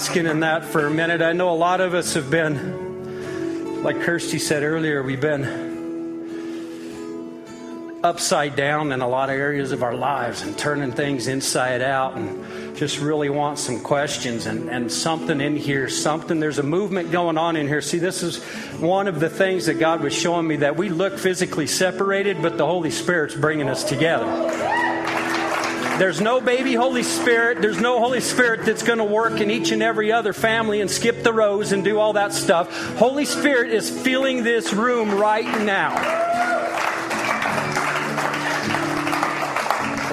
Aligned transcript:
basking 0.00 0.24
in 0.24 0.40
that 0.40 0.64
for 0.64 0.86
a 0.86 0.90
minute. 0.90 1.20
I 1.20 1.34
know 1.34 1.50
a 1.50 1.60
lot 1.60 1.82
of 1.82 1.92
us 1.92 2.14
have 2.14 2.30
been, 2.30 3.82
like 3.82 4.00
Kirsty 4.00 4.38
said 4.38 4.62
earlier, 4.62 5.02
we've 5.02 5.20
been 5.20 5.44
upside 8.02 8.56
down 8.56 8.92
in 8.92 9.02
a 9.02 9.06
lot 9.06 9.28
of 9.28 9.36
areas 9.36 9.72
of 9.72 9.82
our 9.82 9.94
lives 9.94 10.40
and 10.40 10.56
turning 10.56 10.90
things 10.90 11.26
inside 11.26 11.82
out 11.82 12.16
and 12.16 12.74
just 12.78 12.98
really 12.98 13.28
want 13.28 13.58
some 13.58 13.78
questions 13.78 14.46
and, 14.46 14.70
and 14.70 14.90
something 14.90 15.38
in 15.38 15.54
here, 15.54 15.86
something. 15.90 16.40
There's 16.40 16.58
a 16.58 16.62
movement 16.62 17.12
going 17.12 17.36
on 17.36 17.56
in 17.56 17.68
here. 17.68 17.82
See, 17.82 17.98
this 17.98 18.22
is 18.22 18.42
one 18.80 19.06
of 19.06 19.20
the 19.20 19.28
things 19.28 19.66
that 19.66 19.78
God 19.78 20.00
was 20.00 20.14
showing 20.14 20.46
me 20.46 20.56
that 20.56 20.78
we 20.78 20.88
look 20.88 21.18
physically 21.18 21.66
separated, 21.66 22.40
but 22.40 22.56
the 22.56 22.64
Holy 22.64 22.90
Spirit's 22.90 23.34
bringing 23.34 23.68
us 23.68 23.84
together. 23.84 24.79
There's 26.00 26.18
no 26.18 26.40
baby 26.40 26.72
Holy 26.72 27.02
Spirit. 27.02 27.60
There's 27.60 27.78
no 27.78 27.98
Holy 27.98 28.22
Spirit 28.22 28.64
that's 28.64 28.82
going 28.82 29.00
to 29.00 29.04
work 29.04 29.38
in 29.38 29.50
each 29.50 29.70
and 29.70 29.82
every 29.82 30.10
other 30.12 30.32
family 30.32 30.80
and 30.80 30.90
skip 30.90 31.22
the 31.22 31.30
rows 31.30 31.72
and 31.72 31.84
do 31.84 31.98
all 31.98 32.14
that 32.14 32.32
stuff. 32.32 32.96
Holy 32.96 33.26
Spirit 33.26 33.70
is 33.70 33.90
filling 33.90 34.42
this 34.42 34.72
room 34.72 35.10
right 35.10 35.44
now. 35.60 35.94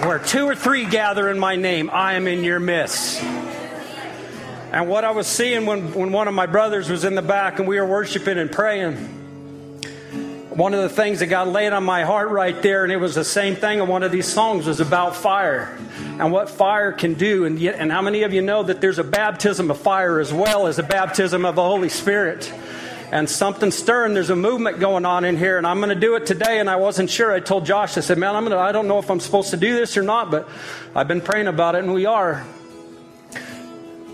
Where 0.05 0.19
two 0.19 0.45
or 0.45 0.55
three 0.55 0.83
gather 0.83 1.29
in 1.29 1.39
my 1.39 1.55
name, 1.55 1.89
I 1.89 2.15
am 2.15 2.27
in 2.27 2.43
your 2.43 2.59
midst. 2.59 3.23
And 3.23 4.89
what 4.89 5.05
I 5.05 5.11
was 5.11 5.25
seeing 5.25 5.65
when, 5.65 5.93
when 5.93 6.11
one 6.11 6.27
of 6.27 6.33
my 6.33 6.47
brothers 6.47 6.89
was 6.89 7.05
in 7.05 7.15
the 7.15 7.21
back 7.21 7.59
and 7.59 7.67
we 7.67 7.79
were 7.79 7.87
worshiping 7.87 8.37
and 8.37 8.51
praying, 8.51 9.16
one 10.57 10.73
of 10.73 10.81
the 10.81 10.89
things 10.89 11.19
that 11.19 11.27
God 11.27 11.49
laid 11.49 11.71
on 11.71 11.83
my 11.83 12.03
heart 12.03 12.29
right 12.29 12.59
there, 12.63 12.83
and 12.83 12.91
it 12.91 12.97
was 12.97 13.13
the 13.13 13.23
same 13.23 13.55
thing 13.55 13.77
in 13.77 13.87
one 13.87 14.01
of 14.01 14.11
these 14.11 14.25
songs, 14.25 14.65
was 14.65 14.79
about 14.79 15.15
fire 15.15 15.77
and 16.19 16.31
what 16.31 16.49
fire 16.49 16.91
can 16.91 17.13
do. 17.13 17.45
And, 17.45 17.59
yet, 17.59 17.75
and 17.77 17.91
how 17.91 18.01
many 18.01 18.23
of 18.23 18.33
you 18.33 18.41
know 18.41 18.63
that 18.63 18.81
there's 18.81 18.97
a 18.97 19.03
baptism 19.03 19.69
of 19.69 19.77
fire 19.77 20.19
as 20.19 20.33
well 20.33 20.65
as 20.65 20.79
a 20.79 20.83
baptism 20.83 21.45
of 21.45 21.55
the 21.55 21.63
Holy 21.63 21.89
Spirit? 21.89 22.51
and 23.09 23.29
something 23.29 23.71
stirring. 23.71 24.13
There's 24.13 24.31
a 24.31 24.35
movement 24.35 24.81
going 24.81 25.05
on 25.05 25.23
in 25.23 25.37
here, 25.37 25.57
and 25.57 25.65
I'm 25.65 25.77
going 25.77 25.95
to 25.95 25.95
do 25.95 26.15
it 26.15 26.25
today. 26.25 26.59
And 26.59 26.69
I 26.69 26.75
wasn't 26.75 27.09
sure. 27.09 27.31
I 27.31 27.39
told 27.39 27.65
Josh, 27.65 27.97
I 27.97 28.01
said, 28.01 28.17
"Man, 28.17 28.35
I'm 28.35 28.43
going 28.43 28.51
to. 28.51 28.59
I 28.59 28.73
don't 28.73 28.89
know 28.89 28.99
if 28.99 29.09
I'm 29.09 29.21
supposed 29.21 29.51
to 29.51 29.57
do 29.57 29.73
this 29.73 29.95
or 29.95 30.03
not, 30.03 30.29
but 30.29 30.49
I've 30.93 31.07
been 31.07 31.21
praying 31.21 31.47
about 31.47 31.75
it, 31.75 31.85
and 31.85 31.93
we 31.93 32.05
are." 32.05 32.45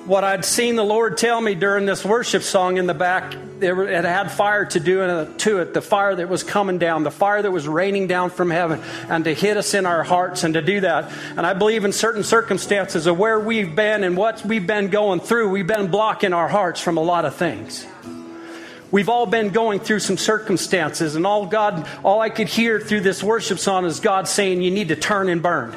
What 0.06 0.26
I'd 0.26 0.44
seen 0.44 0.76
the 0.76 0.84
Lord 0.84 1.18
tell 1.18 1.40
me 1.40 1.56
during 1.56 1.86
this 1.86 2.04
worship 2.04 2.44
song 2.44 2.76
in 2.76 2.88
the 2.88 2.94
back, 2.94 3.36
it 3.62 4.04
had 4.04 4.30
fire 4.34 4.66
to 4.66 4.80
do 4.82 4.98
to 5.38 5.60
it. 5.60 5.74
The 5.74 5.82
fire 5.82 6.14
that 6.14 6.28
was 6.28 6.44
coming 6.44 6.78
down, 6.78 7.04
the 7.04 7.12
fire 7.12 7.42
that 7.42 7.52
was 7.52 7.70
raining 7.70 8.08
down 8.08 8.30
from 8.30 8.50
heaven, 8.50 8.82
and 9.08 9.24
to 9.24 9.34
hit 9.34 9.56
us 9.56 9.74
in 9.74 9.86
our 9.86 10.04
hearts, 10.04 10.44
and 10.44 10.56
to 10.56 10.62
do 10.62 10.82
that. 10.82 11.10
And 11.38 11.46
I 11.46 11.54
believe 11.54 11.86
in 11.86 11.94
certain 11.94 12.24
circumstances 12.24 13.08
of 13.08 13.18
where 13.18 13.40
we've 13.40 13.74
been 13.78 14.04
and 14.04 14.18
what 14.18 14.46
we've 14.46 14.68
been 14.68 14.90
going 14.90 15.22
through, 15.22 15.50
we've 15.52 15.68
been 15.68 15.90
blocking 15.90 16.34
our 16.34 16.50
hearts 16.50 16.82
from 16.82 16.98
a 16.98 17.02
lot 17.02 17.24
of 17.24 17.36
things. 17.36 17.88
We've 18.92 19.10
all 19.10 19.26
been 19.26 19.52
going 19.52 19.80
through 19.80 20.00
some 20.00 20.18
circumstances, 20.18 21.16
and 21.16 21.26
all 21.26 21.46
God, 21.46 21.88
all 22.04 22.20
I 22.20 22.30
could 22.30 22.50
hear 22.50 22.78
through 22.82 23.02
this 23.02 23.24
worship 23.24 23.58
song 23.58 23.86
is 23.86 24.02
God 24.02 24.28
saying, 24.28 24.64
You 24.64 24.72
need 24.72 24.90
to 24.90 24.98
turn 24.98 25.30
and 25.30 25.42
burn. 25.42 25.74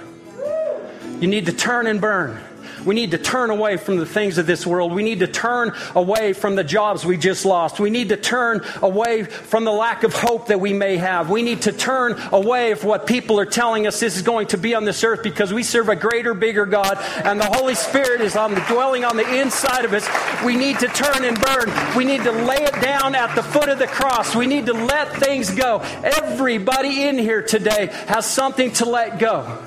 You 1.21 1.29
need 1.29 1.47
to 1.47 1.53
turn 1.53 1.87
and 1.87 2.01
burn. 2.01 2.43
We 2.87 2.95
need 2.95 3.11
to 3.11 3.19
turn 3.19 3.51
away 3.51 3.77
from 3.77 3.97
the 3.97 4.07
things 4.07 4.39
of 4.39 4.47
this 4.47 4.67
world. 4.67 4.93
We 4.93 5.03
need 5.03 5.19
to 5.19 5.27
turn 5.27 5.73
away 5.95 6.33
from 6.33 6.55
the 6.55 6.65
jobs 6.65 7.05
we 7.05 7.17
just 7.17 7.45
lost. 7.45 7.81
We 7.81 7.91
need 7.91 8.11
to 8.11 8.17
turn 8.17 8.63
away 8.81 9.25
from 9.25 9.65
the 9.65 9.73
lack 9.73 10.05
of 10.05 10.15
hope 10.15 10.47
that 10.47 10.61
we 10.61 10.73
may 10.73 10.97
have. 10.97 11.29
We 11.29 11.43
need 11.43 11.63
to 11.63 11.73
turn 11.73 12.17
away 12.33 12.75
from 12.75 12.89
what 12.89 13.07
people 13.07 13.41
are 13.41 13.47
telling 13.47 13.87
us 13.87 13.99
this 13.99 14.17
is 14.17 14.23
going 14.23 14.47
to 14.49 14.59
be 14.59 14.75
on 14.75 14.85
this 14.85 15.03
earth 15.03 15.23
because 15.23 15.53
we 15.53 15.65
serve 15.65 15.89
a 15.89 15.97
greater, 15.97 16.33
bigger 16.33 16.65
God, 16.65 16.97
and 17.25 17.41
the 17.41 17.47
Holy 17.47 17.75
Spirit 17.75 18.21
is 18.21 18.37
on 18.37 18.55
the, 18.55 18.61
dwelling 18.69 19.05
on 19.05 19.17
the 19.17 19.41
inside 19.41 19.85
of 19.85 19.93
us. 19.93 20.07
We 20.45 20.55
need 20.55 20.79
to 20.79 20.87
turn 20.87 21.25
and 21.25 21.39
burn. 21.41 21.97
We 21.97 22.05
need 22.05 22.23
to 22.23 22.33
lay 22.33 22.63
it 22.63 22.81
down 22.81 23.17
at 23.17 23.35
the 23.35 23.43
foot 23.43 23.69
of 23.69 23.81
the 23.81 23.89
cross. 23.89 24.37
We 24.37 24.47
need 24.47 24.67
to 24.67 24.75
let 24.75 25.13
things 25.17 25.51
go. 25.51 25.81
Everybody 26.05 27.03
in 27.09 27.19
here 27.19 27.43
today 27.43 27.87
has 28.07 28.27
something 28.27 28.73
to 28.75 28.85
let 28.85 29.19
go. 29.19 29.66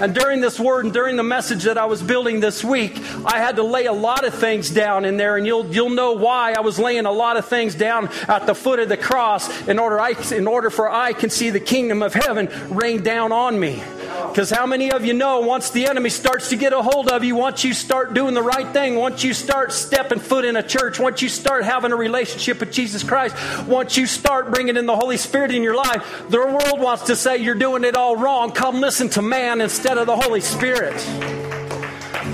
And 0.00 0.14
during 0.14 0.40
this 0.40 0.60
word 0.60 0.84
and 0.84 0.94
during 0.94 1.16
the 1.16 1.22
message 1.22 1.64
that 1.64 1.76
I 1.76 1.86
was 1.86 2.02
building 2.02 2.40
this 2.40 2.62
week, 2.62 2.96
I 3.24 3.38
had 3.38 3.56
to 3.56 3.62
lay 3.62 3.86
a 3.86 3.92
lot 3.92 4.24
of 4.24 4.34
things 4.34 4.70
down 4.70 5.04
in 5.04 5.16
there, 5.16 5.36
and 5.36 5.46
you'll, 5.46 5.66
you'll 5.66 5.90
know 5.90 6.12
why 6.12 6.52
I 6.52 6.60
was 6.60 6.78
laying 6.78 7.06
a 7.06 7.12
lot 7.12 7.36
of 7.36 7.46
things 7.46 7.74
down 7.74 8.08
at 8.28 8.46
the 8.46 8.54
foot 8.54 8.78
of 8.78 8.88
the 8.88 8.96
cross 8.96 9.66
in 9.66 9.78
order, 9.78 9.98
I, 10.00 10.14
in 10.32 10.46
order 10.46 10.70
for 10.70 10.90
I 10.90 11.12
can 11.12 11.30
see 11.30 11.50
the 11.50 11.60
kingdom 11.60 12.02
of 12.02 12.14
heaven 12.14 12.48
rain 12.68 13.02
down 13.02 13.32
on 13.32 13.58
me. 13.58 13.82
Because 14.28 14.50
how 14.50 14.66
many 14.66 14.92
of 14.92 15.04
you 15.04 15.14
know 15.14 15.40
once 15.40 15.70
the 15.70 15.86
enemy 15.86 16.10
starts 16.10 16.50
to 16.50 16.56
get 16.56 16.72
a 16.72 16.80
hold 16.82 17.08
of 17.08 17.24
you, 17.24 17.34
once 17.34 17.64
you 17.64 17.74
start 17.74 18.14
doing 18.14 18.34
the 18.34 18.42
right 18.42 18.72
thing, 18.72 18.94
once 18.94 19.24
you 19.24 19.34
start 19.34 19.72
stepping 19.72 20.20
foot 20.20 20.44
in 20.44 20.56
a 20.56 20.62
church, 20.62 21.00
once 21.00 21.22
you 21.22 21.28
start 21.28 21.64
having 21.64 21.90
a 21.90 21.96
relationship 21.96 22.60
with 22.60 22.70
Jesus 22.70 23.02
Christ, 23.02 23.34
once 23.66 23.96
you 23.96 24.06
start 24.06 24.52
bringing 24.52 24.76
in 24.76 24.86
the 24.86 24.94
Holy 24.94 25.16
Spirit 25.16 25.50
in 25.50 25.62
your 25.62 25.74
life, 25.74 26.24
the 26.28 26.38
world 26.38 26.80
wants 26.80 27.04
to 27.04 27.16
say 27.16 27.38
you're 27.38 27.54
doing 27.54 27.84
it 27.84 27.96
all 27.96 28.16
wrong. 28.16 28.52
Come 28.52 28.80
listen 28.80 29.08
to 29.10 29.22
man 29.22 29.60
instead 29.60 29.98
of 29.98 30.06
the 30.06 30.16
Holy 30.16 30.40
Spirit. 30.40 30.98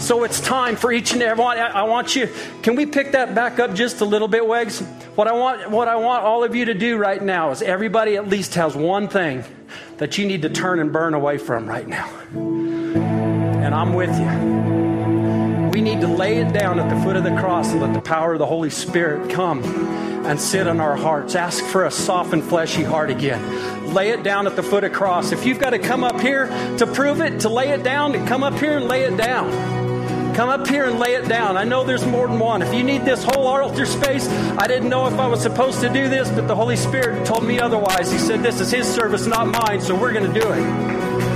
So 0.00 0.24
it's 0.24 0.40
time 0.40 0.76
for 0.76 0.92
each 0.92 1.12
and 1.12 1.22
every 1.22 1.42
one. 1.42 1.56
I 1.56 1.84
want 1.84 2.16
you. 2.16 2.28
Can 2.62 2.74
we 2.74 2.84
pick 2.84 3.12
that 3.12 3.34
back 3.34 3.58
up 3.60 3.74
just 3.74 4.00
a 4.00 4.04
little 4.04 4.28
bit, 4.28 4.46
Wags? 4.46 4.80
What 5.14 5.28
I 5.28 5.32
want, 5.32 5.70
what 5.70 5.88
I 5.88 5.96
want 5.96 6.24
all 6.24 6.42
of 6.42 6.54
you 6.54 6.64
to 6.66 6.74
do 6.74 6.98
right 6.98 7.22
now 7.22 7.52
is 7.52 7.62
everybody 7.62 8.16
at 8.16 8.28
least 8.28 8.56
has 8.56 8.74
one 8.74 9.08
thing 9.08 9.44
that 9.98 10.18
you 10.18 10.26
need 10.26 10.42
to 10.42 10.48
turn 10.48 10.80
and 10.80 10.92
burn 10.92 11.14
away 11.14 11.38
from 11.38 11.66
right 11.68 11.86
now. 11.86 12.08
And 12.34 13.74
I'm 13.74 13.94
with 13.94 14.10
you. 14.18 15.70
We 15.70 15.80
need 15.80 16.00
to 16.02 16.08
lay 16.08 16.38
it 16.38 16.52
down 16.52 16.78
at 16.78 16.88
the 16.88 17.00
foot 17.02 17.16
of 17.16 17.24
the 17.24 17.36
cross 17.36 17.72
and 17.72 17.80
let 17.80 17.94
the 17.94 18.00
power 18.00 18.34
of 18.34 18.38
the 18.38 18.46
Holy 18.46 18.70
Spirit 18.70 19.30
come 19.30 19.64
and 20.24 20.40
sit 20.40 20.66
on 20.68 20.80
our 20.80 20.96
hearts. 20.96 21.34
Ask 21.34 21.64
for 21.64 21.84
a 21.84 21.90
softened, 21.90 22.44
fleshy 22.44 22.82
heart 22.82 23.10
again. 23.10 23.92
Lay 23.92 24.10
it 24.10 24.22
down 24.22 24.46
at 24.46 24.56
the 24.56 24.62
foot 24.62 24.84
of 24.84 24.92
the 24.92 24.96
cross. 24.96 25.32
If 25.32 25.44
you've 25.44 25.58
got 25.58 25.70
to 25.70 25.78
come 25.78 26.04
up 26.04 26.20
here 26.20 26.46
to 26.78 26.86
prove 26.86 27.20
it, 27.20 27.40
to 27.40 27.48
lay 27.48 27.70
it 27.70 27.82
down, 27.82 28.12
to 28.12 28.24
come 28.26 28.42
up 28.42 28.54
here 28.54 28.76
and 28.76 28.86
lay 28.86 29.02
it 29.02 29.16
down. 29.16 29.73
Come 30.34 30.48
up 30.48 30.66
here 30.66 30.86
and 30.86 30.98
lay 30.98 31.14
it 31.14 31.28
down. 31.28 31.56
I 31.56 31.62
know 31.62 31.84
there's 31.84 32.04
more 32.04 32.26
than 32.26 32.40
one. 32.40 32.60
If 32.60 32.74
you 32.74 32.82
need 32.82 33.04
this 33.04 33.22
whole 33.22 33.46
altar 33.46 33.86
space, 33.86 34.26
I 34.28 34.66
didn't 34.66 34.88
know 34.88 35.06
if 35.06 35.14
I 35.14 35.28
was 35.28 35.40
supposed 35.40 35.80
to 35.82 35.88
do 35.88 36.08
this, 36.08 36.28
but 36.28 36.48
the 36.48 36.56
Holy 36.56 36.74
Spirit 36.74 37.24
told 37.24 37.44
me 37.44 37.60
otherwise. 37.60 38.10
He 38.10 38.18
said, 38.18 38.42
This 38.42 38.60
is 38.60 38.72
His 38.72 38.92
service, 38.92 39.26
not 39.26 39.46
mine, 39.46 39.80
so 39.80 39.94
we're 39.94 40.12
going 40.12 40.32
to 40.32 40.40
do 40.40 40.52
it. 40.52 41.33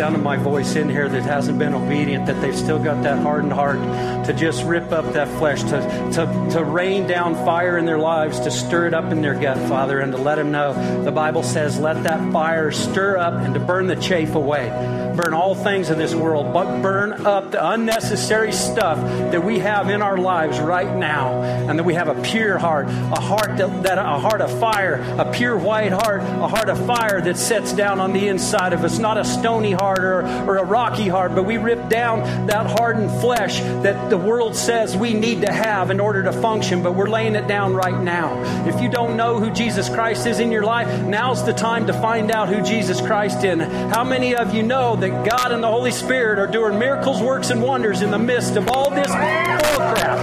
Sound 0.00 0.16
of 0.16 0.22
my 0.22 0.38
voice 0.38 0.49
in 0.76 0.88
here 0.88 1.08
that 1.08 1.22
hasn't 1.22 1.58
been 1.58 1.74
obedient, 1.74 2.26
that 2.26 2.40
they've 2.40 2.56
still 2.56 2.78
got 2.78 3.02
that 3.02 3.18
hardened 3.18 3.52
heart 3.52 3.78
to 4.26 4.32
just 4.32 4.62
rip 4.64 4.92
up 4.92 5.12
that 5.14 5.26
flesh, 5.38 5.62
to, 5.64 6.10
to, 6.12 6.48
to 6.52 6.64
rain 6.64 7.06
down 7.06 7.34
fire 7.34 7.76
in 7.76 7.86
their 7.86 7.98
lives, 7.98 8.38
to 8.40 8.50
stir 8.50 8.86
it 8.86 8.94
up 8.94 9.10
in 9.10 9.20
their 9.20 9.34
gut, 9.34 9.58
Father, 9.68 9.98
and 9.98 10.12
to 10.12 10.18
let 10.18 10.36
them 10.36 10.52
know 10.52 11.02
the 11.02 11.10
Bible 11.10 11.42
says, 11.42 11.78
let 11.78 12.04
that 12.04 12.32
fire 12.32 12.70
stir 12.70 13.16
up 13.16 13.34
and 13.34 13.54
to 13.54 13.60
burn 13.60 13.88
the 13.88 13.96
chaff 13.96 14.36
away. 14.36 14.68
Burn 15.16 15.34
all 15.34 15.56
things 15.56 15.90
in 15.90 15.98
this 15.98 16.14
world, 16.14 16.54
but 16.54 16.80
burn 16.80 17.26
up 17.26 17.50
the 17.50 17.70
unnecessary 17.70 18.52
stuff 18.52 18.98
that 19.32 19.44
we 19.44 19.58
have 19.58 19.90
in 19.90 20.02
our 20.02 20.16
lives 20.16 20.60
right 20.60 20.96
now, 20.96 21.42
and 21.42 21.78
that 21.78 21.84
we 21.84 21.94
have 21.94 22.08
a 22.08 22.22
pure 22.22 22.58
heart, 22.58 22.86
a 22.86 23.20
heart 23.20 23.56
that, 23.56 23.82
that 23.82 23.98
a 23.98 24.02
heart 24.02 24.40
of 24.40 24.56
fire, 24.60 24.94
a 25.18 25.30
pure 25.32 25.58
white 25.58 25.90
heart, 25.90 26.20
a 26.20 26.46
heart 26.46 26.68
of 26.68 26.86
fire 26.86 27.20
that 27.20 27.36
sets 27.36 27.72
down 27.72 27.98
on 27.98 28.12
the 28.12 28.20
the 28.20 28.28
inside 28.28 28.72
of 28.72 28.84
us, 28.84 28.98
not 28.98 29.16
a 29.16 29.24
stony 29.24 29.72
heart 29.72 30.00
or, 30.00 30.22
or 30.46 30.59
a 30.60 30.64
rocky 30.64 31.08
heart, 31.08 31.34
but 31.34 31.44
we 31.44 31.56
rip 31.56 31.88
down 31.88 32.46
that 32.46 32.66
hardened 32.78 33.10
flesh 33.20 33.60
that 33.60 34.10
the 34.10 34.18
world 34.18 34.54
says 34.54 34.96
we 34.96 35.14
need 35.14 35.40
to 35.40 35.52
have 35.52 35.90
in 35.90 35.98
order 35.98 36.22
to 36.22 36.32
function, 36.32 36.82
but 36.82 36.94
we're 36.94 37.08
laying 37.08 37.34
it 37.34 37.48
down 37.48 37.74
right 37.74 37.98
now. 37.98 38.40
If 38.66 38.80
you 38.80 38.90
don't 38.90 39.16
know 39.16 39.38
who 39.40 39.50
Jesus 39.50 39.88
Christ 39.88 40.26
is 40.26 40.38
in 40.38 40.52
your 40.52 40.62
life, 40.62 41.02
now's 41.06 41.44
the 41.44 41.54
time 41.54 41.86
to 41.86 41.94
find 41.94 42.30
out 42.30 42.48
who 42.48 42.60
Jesus 42.62 43.00
Christ 43.00 43.42
is. 43.42 43.58
How 43.90 44.04
many 44.04 44.36
of 44.36 44.54
you 44.54 44.62
know 44.62 44.96
that 44.96 45.28
God 45.28 45.50
and 45.52 45.62
the 45.62 45.68
Holy 45.68 45.90
Spirit 45.90 46.38
are 46.38 46.46
doing 46.46 46.78
miracles, 46.78 47.22
works, 47.22 47.50
and 47.50 47.62
wonders 47.62 48.02
in 48.02 48.10
the 48.10 48.18
midst 48.18 48.56
of 48.56 48.68
all 48.68 48.90
this 48.90 49.08
bullcrap? 49.08 50.18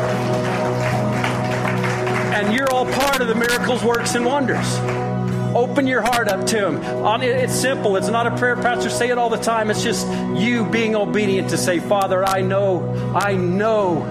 And 2.35 2.53
you're 2.53 2.69
all 2.71 2.85
part 2.85 3.21
of 3.21 3.27
the 3.27 3.35
miracles, 3.35 3.83
works, 3.83 4.13
and 4.13 4.23
wonders. 4.23 5.06
Open 5.55 5.87
your 5.87 6.01
heart 6.01 6.27
up 6.27 6.45
to 6.47 6.67
Him. 6.67 7.21
It's 7.21 7.53
simple. 7.53 7.95
It's 7.95 8.09
not 8.09 8.27
a 8.27 8.35
prayer, 8.37 8.55
Pastor. 8.55 8.89
Say 8.89 9.09
it 9.09 9.17
all 9.17 9.29
the 9.29 9.37
time. 9.37 9.69
It's 9.69 9.83
just 9.83 10.07
you 10.37 10.65
being 10.65 10.95
obedient 10.95 11.49
to 11.49 11.57
say, 11.57 11.79
Father, 11.79 12.23
I 12.23 12.41
know, 12.41 13.13
I 13.15 13.35
know 13.35 14.05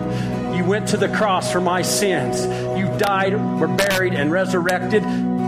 you 0.57 0.65
went 0.65 0.89
to 0.89 0.97
the 0.97 1.09
cross 1.09 1.53
for 1.53 1.61
my 1.61 1.83
sins. 1.83 2.45
You 2.79 2.87
died, 2.99 3.35
were 3.61 3.69
buried, 3.69 4.15
and 4.15 4.33
resurrected. 4.33 5.03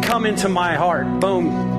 Come 0.05 0.27
into 0.27 0.49
my 0.49 0.75
heart. 0.75 1.21
Boom. 1.21 1.79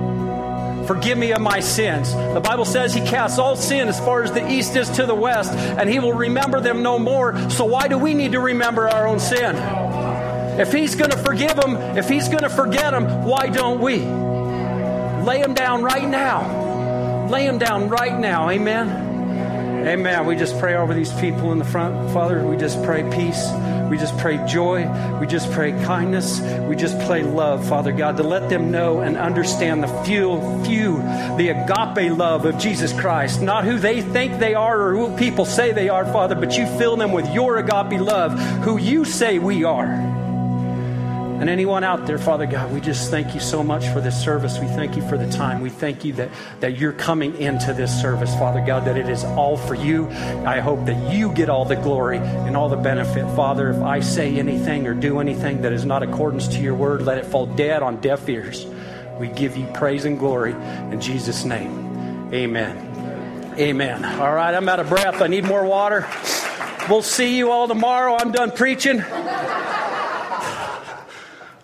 Forgive 0.90 1.20
me 1.20 1.34
of 1.34 1.42
my 1.42 1.60
sins. 1.60 2.12
The 2.14 2.42
Bible 2.44 2.66
says 2.66 2.96
He 2.96 3.02
casts 3.02 3.38
all 3.38 3.56
sin 3.56 3.88
as 3.88 4.00
far 4.00 4.24
as 4.24 4.32
the 4.32 4.52
east 4.52 4.76
is 4.76 4.90
to 4.92 5.06
the 5.06 5.14
west, 5.14 5.52
and 5.54 5.88
He 5.88 6.00
will 6.00 6.14
remember 6.14 6.60
them 6.60 6.82
no 6.82 6.98
more. 6.98 7.38
So, 7.52 7.66
why 7.66 7.88
do 7.88 8.00
we 8.00 8.16
need 8.16 8.32
to 8.32 8.40
remember 8.40 8.90
our 8.90 9.08
own 9.08 9.20
sin? 9.20 9.56
If 10.60 10.74
He's 10.74 10.96
going 10.96 11.12
to 11.12 11.18
forgive 11.18 11.56
them, 11.56 11.78
if 11.98 12.10
He's 12.10 12.28
going 12.28 12.44
to 12.44 12.50
forget 12.50 12.92
them, 12.92 13.24
why 13.24 13.48
don't 13.48 13.80
we? 13.80 14.00
Lay 15.24 15.42
them 15.42 15.54
down 15.54 15.84
right 15.84 16.08
now. 16.08 17.28
Lay 17.30 17.48
them 17.48 17.60
down 17.60 17.88
right 17.88 18.20
now. 18.20 18.50
Amen. 18.50 19.88
Amen. 19.88 20.26
We 20.26 20.36
just 20.36 20.60
pray 20.60 20.76
over 20.76 20.94
these 20.94 21.14
people 21.14 21.54
in 21.54 21.60
the 21.60 21.66
front, 21.66 22.12
Father. 22.12 22.46
We 22.46 22.58
just 22.58 22.84
pray 22.84 23.10
peace. 23.10 23.50
We 23.90 23.98
just 23.98 24.18
pray 24.18 24.46
joy. 24.46 24.86
We 25.20 25.28
just 25.28 25.50
pray 25.52 25.72
kindness. 25.72 26.42
We 26.68 26.76
just 26.76 27.00
pray 27.08 27.24
love, 27.24 27.66
Father 27.68 27.94
God, 27.94 28.18
to 28.18 28.24
let 28.24 28.50
them 28.50 28.70
know 28.70 29.00
and 29.00 29.16
understand 29.16 29.82
the 29.82 29.88
few, 30.04 30.40
few, 30.66 30.98
the 31.38 31.50
agape 31.56 32.12
love 32.18 32.46
of 32.46 32.58
Jesus 32.58 32.92
Christ. 32.92 33.42
Not 33.42 33.64
who 33.64 33.80
they 33.80 34.02
think 34.02 34.40
they 34.40 34.56
are 34.56 34.82
or 34.82 34.96
who 34.96 35.16
people 35.18 35.46
say 35.46 35.72
they 35.72 35.88
are, 35.88 36.06
Father, 36.06 36.36
but 36.36 36.58
you 36.58 36.68
fill 36.78 36.98
them 36.98 37.14
with 37.14 37.34
your 37.34 37.58
agape 37.58 38.02
love, 38.02 38.38
who 38.64 38.78
you 38.78 39.06
say 39.06 39.40
we 39.40 39.64
are. 39.64 40.19
And 41.40 41.50
anyone 41.50 41.86
out 41.86 42.06
there, 42.06 42.18
Father 42.18 42.46
God, 42.46 42.74
we 42.74 42.82
just 42.82 43.10
thank 43.10 43.34
you 43.34 43.40
so 43.40 43.64
much 43.64 43.88
for 43.94 44.02
this 44.02 44.22
service. 44.22 44.60
We 44.60 44.68
thank 44.68 44.98
you 44.98 45.08
for 45.08 45.18
the 45.18 45.32
time. 45.32 45.62
We 45.62 45.70
thank 45.70 46.04
you 46.04 46.12
that, 46.14 46.30
that 46.60 46.78
you're 46.78 46.92
coming 46.92 47.38
into 47.38 47.72
this 47.72 47.98
service, 48.02 48.34
Father 48.36 48.60
God, 48.60 48.84
that 48.84 48.98
it 48.98 49.08
is 49.08 49.24
all 49.24 49.56
for 49.56 49.74
you. 49.74 50.10
I 50.10 50.60
hope 50.60 50.86
that 50.86 51.14
you 51.14 51.32
get 51.32 51.48
all 51.48 51.64
the 51.64 51.78
glory 51.78 52.18
and 52.18 52.58
all 52.58 52.68
the 52.68 52.76
benefit. 52.76 53.24
Father, 53.38 53.70
if 53.70 53.82
I 53.82 54.02
say 54.02 54.38
anything 54.38 54.86
or 54.86 54.94
do 54.94 55.20
anything 55.20 55.62
that 55.62 55.72
is 55.72 55.86
not 55.86 56.04
accordance 56.04 56.46
to 56.50 56.60
your 56.60 56.76
word, 56.76 57.04
let 57.04 57.18
it 57.18 57.26
fall 57.26 57.46
dead 57.46 57.84
on 57.84 58.02
deaf 58.02 58.28
ears. 58.28 58.66
We 59.18 59.30
give 59.30 59.56
you 59.56 59.66
praise 59.68 60.04
and 60.04 60.20
glory 60.20 60.52
in 60.52 61.00
Jesus' 61.00 61.46
name. 61.46 62.34
Amen. 62.34 63.56
Amen. 63.58 64.04
All 64.04 64.34
right, 64.34 64.54
I'm 64.54 64.68
out 64.68 64.82
of 64.82 64.90
breath. 64.90 65.22
I 65.22 65.28
need 65.28 65.46
more 65.46 65.64
water. 65.64 66.06
We'll 66.90 67.02
see 67.02 67.38
you 67.38 67.50
all 67.50 67.70
tomorrow. 67.70 68.18
I'm 68.20 68.34
done 68.34 68.52
preaching. 68.52 69.02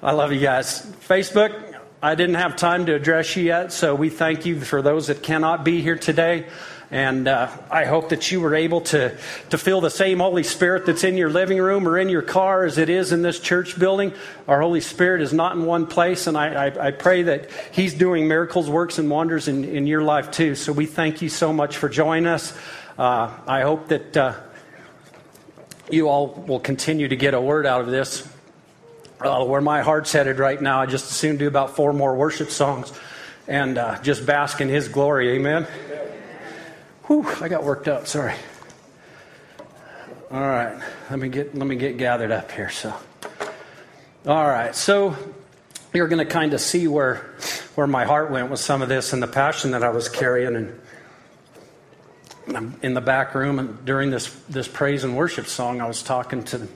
I 0.06 0.12
love 0.12 0.32
you 0.32 0.40
guys. 0.40 0.86
Facebook, 1.10 1.76
I 2.00 2.14
didn't 2.14 2.36
have 2.36 2.56
time 2.56 2.86
to 2.86 2.94
address 2.94 3.36
you 3.36 3.46
yet, 3.46 3.72
so 3.72 3.96
we 3.96 4.12
thank 4.12 4.46
you 4.46 4.62
for 4.62 4.84
those 4.84 5.08
that 5.08 5.24
cannot 5.24 5.66
be 5.66 5.82
here 5.82 5.98
today. 5.98 6.46
And 6.92 7.28
uh, 7.28 7.50
I 7.72 7.86
hope 7.86 8.10
that 8.10 8.32
you 8.32 8.40
were 8.40 8.54
able 8.54 8.82
to, 8.82 9.18
to 9.50 9.58
feel 9.58 9.82
the 9.82 9.90
same 9.90 10.20
Holy 10.20 10.44
Spirit 10.44 10.86
that's 10.86 11.04
in 11.04 11.18
your 11.18 11.32
living 11.32 11.58
room 11.58 11.88
or 11.88 11.98
in 11.98 12.10
your 12.10 12.22
car 12.22 12.66
as 12.66 12.78
it 12.78 12.88
is 12.88 13.12
in 13.12 13.24
this 13.24 13.40
church 13.40 13.80
building. 13.80 14.14
Our 14.48 14.62
Holy 14.62 14.80
Spirit 14.80 15.24
is 15.24 15.34
not 15.34 15.56
in 15.56 15.66
one 15.66 15.88
place, 15.88 16.28
and 16.28 16.38
I, 16.38 16.68
I, 16.68 16.88
I 16.90 16.92
pray 16.92 17.24
that 17.24 17.50
He's 17.72 17.96
doing 17.96 18.28
miracles, 18.28 18.70
works, 18.70 19.00
and 19.00 19.10
wonders 19.10 19.48
in, 19.48 19.66
in 19.66 19.88
your 19.88 20.04
life 20.04 20.30
too. 20.30 20.54
So 20.54 20.72
we 20.72 20.86
thank 20.86 21.24
you 21.24 21.30
so 21.30 21.52
much 21.52 21.78
for 21.78 21.90
joining 21.90 22.28
us. 22.28 22.56
Uh, 22.96 23.36
I 23.48 23.62
hope 23.62 23.88
that 23.88 24.16
uh, 24.16 24.36
you 25.90 26.10
all 26.10 26.28
will 26.48 26.60
continue 26.60 27.08
to 27.08 27.16
get 27.16 27.34
a 27.34 27.42
word 27.42 27.66
out 27.66 27.82
of 27.82 27.88
this 27.88 28.35
uh, 29.22 29.44
where 29.46 29.62
my 29.62 29.82
heart's 29.82 30.12
headed 30.12 30.40
right 30.40 30.62
now. 30.62 30.82
I 30.82 30.86
just 30.86 31.10
assume 31.10 31.38
do 31.38 31.48
about 31.48 31.76
four 31.76 31.94
more 31.94 32.16
worship 32.16 32.50
songs 32.50 32.92
and 33.48 33.78
uh, 33.78 34.02
just 34.02 34.26
bask 34.26 34.62
in 34.62 34.70
His 34.70 34.88
glory. 34.88 35.36
Amen. 35.36 35.68
Whew, 37.06 37.28
I 37.42 37.48
got 37.48 37.64
worked 37.64 37.88
up. 37.88 38.08
Sorry. 38.08 38.36
All 40.32 40.42
right, 40.42 40.82
let 41.10 41.20
me 41.20 41.30
get 41.30 41.56
let 41.56 41.68
me 41.68 41.76
get 41.76 41.98
gathered 41.98 42.32
up 42.32 42.52
here. 42.52 42.70
So, 42.70 42.94
all 44.26 44.48
right, 44.48 44.76
so 44.76 45.16
you're 45.94 46.08
going 46.08 46.26
to 46.26 46.32
kind 46.32 46.54
of 46.54 46.60
see 46.60 46.88
where 46.88 47.18
where 47.76 47.88
my 47.88 48.06
heart 48.06 48.32
went 48.32 48.50
with 48.50 48.60
some 48.60 48.82
of 48.82 48.90
this 48.90 49.14
and 49.14 49.22
the 49.22 49.28
passion 49.28 49.72
that 49.72 49.84
I 49.84 49.90
was 49.90 50.10
carrying 50.10 50.56
and. 50.56 50.80
I'm 52.48 52.80
in 52.84 52.94
the 52.94 53.02
back 53.02 53.34
room 53.34 53.58
and 53.58 53.84
during 53.86 54.12
this, 54.12 54.32
this 54.48 54.68
praise 54.68 55.04
and 55.04 55.18
worship 55.18 55.48
song, 55.48 55.82
I 55.82 55.88
was 55.88 56.04
talking 56.04 56.44
to 56.44 56.68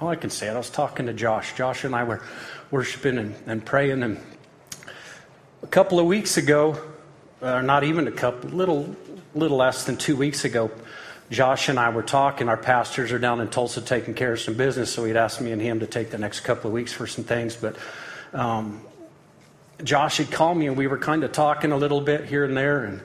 all 0.00 0.08
I 0.08 0.16
can 0.16 0.30
say 0.30 0.48
it. 0.48 0.50
I 0.50 0.58
was 0.58 0.70
talking 0.70 1.06
to 1.06 1.12
Josh. 1.12 1.54
Josh 1.56 1.84
and 1.84 1.94
I 1.94 2.04
were 2.04 2.22
worshiping 2.70 3.18
and, 3.18 3.34
and 3.46 3.64
praying, 3.64 4.02
and 4.02 4.20
a 5.62 5.66
couple 5.66 5.98
of 5.98 6.06
weeks 6.06 6.36
ago, 6.36 6.78
or 7.40 7.62
not 7.62 7.84
even 7.84 8.06
a 8.08 8.12
couple, 8.12 8.50
little 8.50 8.94
little 9.34 9.56
less 9.56 9.84
than 9.84 9.96
two 9.96 10.16
weeks 10.16 10.44
ago, 10.44 10.70
Josh 11.30 11.68
and 11.68 11.78
I 11.78 11.90
were 11.90 12.02
talking. 12.02 12.48
Our 12.48 12.56
pastors 12.56 13.12
are 13.12 13.18
down 13.18 13.40
in 13.40 13.48
Tulsa 13.48 13.80
taking 13.80 14.14
care 14.14 14.32
of 14.32 14.40
some 14.40 14.54
business, 14.54 14.92
so 14.92 15.04
he'd 15.04 15.16
asked 15.16 15.40
me 15.40 15.52
and 15.52 15.60
him 15.60 15.80
to 15.80 15.86
take 15.86 16.10
the 16.10 16.18
next 16.18 16.40
couple 16.40 16.68
of 16.68 16.74
weeks 16.74 16.92
for 16.92 17.06
some 17.06 17.24
things. 17.24 17.56
But 17.56 17.76
um, 18.32 18.80
Josh 19.82 20.18
had 20.18 20.30
called 20.30 20.56
me, 20.56 20.68
and 20.68 20.76
we 20.76 20.86
were 20.86 20.98
kind 20.98 21.24
of 21.24 21.32
talking 21.32 21.72
a 21.72 21.76
little 21.76 22.00
bit 22.00 22.24
here 22.24 22.44
and 22.44 22.56
there, 22.56 22.84
and 22.84 23.00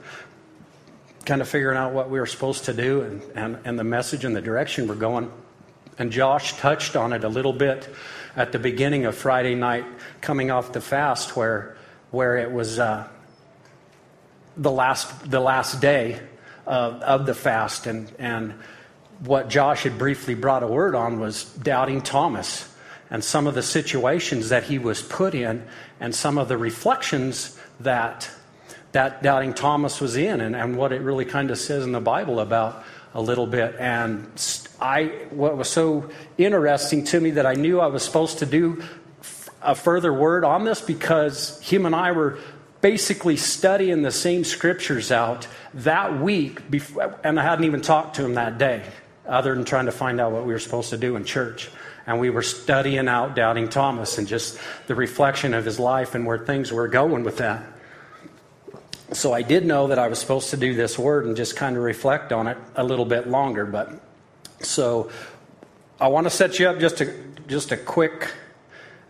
kind 1.25 1.41
of 1.41 1.47
figuring 1.47 1.77
out 1.77 1.93
what 1.93 2.09
we 2.09 2.19
were 2.19 2.25
supposed 2.25 2.65
to 2.65 2.73
do 2.73 3.01
and, 3.01 3.21
and, 3.35 3.57
and 3.65 3.79
the 3.79 3.83
message 3.83 4.25
and 4.25 4.35
the 4.35 4.41
direction 4.41 4.87
we're 4.87 4.95
going. 4.95 5.31
And 5.97 6.11
Josh 6.11 6.57
touched 6.57 6.95
on 6.95 7.13
it 7.13 7.23
a 7.23 7.29
little 7.29 7.53
bit 7.53 7.89
at 8.35 8.51
the 8.51 8.59
beginning 8.59 9.05
of 9.05 9.15
Friday 9.15 9.55
night, 9.55 9.85
coming 10.21 10.51
off 10.51 10.73
the 10.73 10.81
fast, 10.81 11.35
where, 11.35 11.77
where 12.11 12.37
it 12.37 12.51
was 12.51 12.79
uh, 12.79 13.07
the, 14.57 14.71
last, 14.71 15.29
the 15.29 15.39
last 15.39 15.81
day 15.81 16.19
of, 16.65 17.01
of 17.01 17.25
the 17.25 17.33
fast. 17.33 17.87
And, 17.87 18.11
and 18.17 18.53
what 19.19 19.49
Josh 19.49 19.83
had 19.83 19.97
briefly 19.97 20.33
brought 20.33 20.63
a 20.63 20.67
word 20.67 20.95
on 20.95 21.19
was 21.19 21.43
doubting 21.43 22.01
Thomas 22.01 22.73
and 23.09 23.23
some 23.23 23.45
of 23.45 23.53
the 23.53 23.61
situations 23.61 24.49
that 24.49 24.63
he 24.63 24.79
was 24.79 25.01
put 25.01 25.35
in 25.35 25.65
and 25.99 26.15
some 26.15 26.37
of 26.37 26.47
the 26.47 26.57
reflections 26.57 27.59
that 27.81 28.29
that 28.93 29.23
doubting 29.23 29.53
Thomas 29.53 30.01
was 30.01 30.17
in 30.17 30.41
and, 30.41 30.55
and 30.55 30.77
what 30.77 30.91
it 30.91 31.01
really 31.01 31.23
kind 31.25 31.49
of 31.49 31.57
says 31.57 31.85
in 31.85 31.93
the 31.93 32.01
Bible 32.01 32.39
about 32.39 32.83
a 33.13 33.21
little 33.21 33.47
bit. 33.47 33.75
And 33.79 34.29
I, 34.79 35.05
what 35.31 35.57
was 35.57 35.69
so 35.69 36.09
interesting 36.37 37.03
to 37.05 37.19
me 37.19 37.31
that 37.31 37.45
I 37.45 37.53
knew 37.53 37.79
I 37.79 37.87
was 37.87 38.03
supposed 38.03 38.39
to 38.39 38.45
do 38.45 38.83
a 39.61 39.75
further 39.75 40.13
word 40.13 40.43
on 40.43 40.63
this 40.63 40.81
because 40.81 41.59
him 41.61 41.85
and 41.85 41.95
I 41.95 42.11
were 42.13 42.39
basically 42.81 43.37
studying 43.37 44.01
the 44.01 44.11
same 44.11 44.43
scriptures 44.43 45.11
out 45.11 45.47
that 45.75 46.19
week, 46.19 46.69
before, 46.69 47.19
and 47.23 47.39
I 47.39 47.43
hadn't 47.43 47.65
even 47.65 47.81
talked 47.81 48.15
to 48.15 48.25
him 48.25 48.33
that 48.35 48.57
day, 48.57 48.83
other 49.27 49.53
than 49.53 49.65
trying 49.65 49.85
to 49.85 49.91
find 49.91 50.19
out 50.19 50.31
what 50.31 50.45
we 50.45 50.53
were 50.53 50.59
supposed 50.59 50.89
to 50.89 50.97
do 50.97 51.15
in 51.15 51.23
church. 51.23 51.69
And 52.07 52.19
we 52.19 52.31
were 52.31 52.41
studying 52.41 53.07
out 53.07 53.35
Doubting 53.35 53.69
Thomas 53.69 54.17
and 54.17 54.27
just 54.27 54.59
the 54.87 54.95
reflection 54.95 55.53
of 55.53 55.63
his 55.63 55.79
life 55.79 56.15
and 56.15 56.25
where 56.25 56.39
things 56.39 56.71
were 56.71 56.87
going 56.87 57.23
with 57.23 57.37
that. 57.37 57.63
So 59.13 59.33
I 59.33 59.41
did 59.41 59.65
know 59.65 59.87
that 59.87 59.99
I 59.99 60.07
was 60.07 60.19
supposed 60.19 60.49
to 60.51 60.57
do 60.57 60.73
this 60.73 60.97
word 60.97 61.25
and 61.25 61.35
just 61.35 61.55
kind 61.55 61.75
of 61.75 61.83
reflect 61.83 62.31
on 62.31 62.47
it 62.47 62.57
a 62.75 62.83
little 62.83 63.05
bit 63.05 63.27
longer. 63.27 63.65
But 63.65 64.01
so 64.61 65.11
I 65.99 66.07
want 66.07 66.25
to 66.25 66.31
set 66.31 66.59
you 66.59 66.67
up 66.67 66.79
just 66.79 67.01
a 67.01 67.13
just 67.47 67.71
a 67.71 67.77
quick 67.77 68.31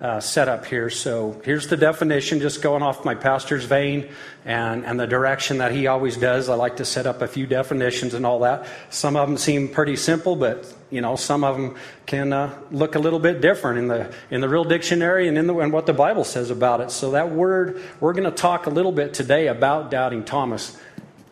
uh, 0.01 0.19
setup 0.19 0.65
here. 0.65 0.89
So 0.89 1.39
here's 1.45 1.67
the 1.67 1.77
definition, 1.77 2.39
just 2.39 2.63
going 2.63 2.81
off 2.81 3.05
my 3.05 3.13
pastor's 3.13 3.65
vein 3.65 4.09
and, 4.45 4.83
and 4.83 4.99
the 4.99 5.05
direction 5.05 5.59
that 5.59 5.71
he 5.71 5.85
always 5.85 6.17
does. 6.17 6.49
I 6.49 6.55
like 6.55 6.77
to 6.77 6.85
set 6.85 7.05
up 7.05 7.21
a 7.21 7.27
few 7.27 7.45
definitions 7.45 8.15
and 8.15 8.25
all 8.25 8.39
that. 8.39 8.65
Some 8.89 9.15
of 9.15 9.29
them 9.29 9.37
seem 9.37 9.69
pretty 9.69 9.95
simple, 9.95 10.35
but 10.35 10.73
you 10.89 11.01
know, 11.01 11.15
some 11.15 11.43
of 11.43 11.55
them 11.55 11.75
can 12.07 12.33
uh, 12.33 12.57
look 12.71 12.95
a 12.95 12.99
little 12.99 13.19
bit 13.19 13.41
different 13.41 13.77
in 13.77 13.87
the 13.87 14.13
in 14.31 14.41
the 14.41 14.49
real 14.49 14.63
dictionary 14.63 15.27
and 15.27 15.37
in 15.37 15.45
the, 15.45 15.55
and 15.59 15.71
what 15.71 15.85
the 15.85 15.93
Bible 15.93 16.23
says 16.23 16.49
about 16.49 16.81
it. 16.81 16.89
So 16.89 17.11
that 17.11 17.31
word, 17.31 17.81
we're 17.99 18.13
going 18.13 18.29
to 18.29 18.35
talk 18.35 18.65
a 18.65 18.71
little 18.71 18.91
bit 18.91 19.13
today 19.13 19.47
about 19.47 19.91
doubting 19.91 20.23
Thomas. 20.23 20.77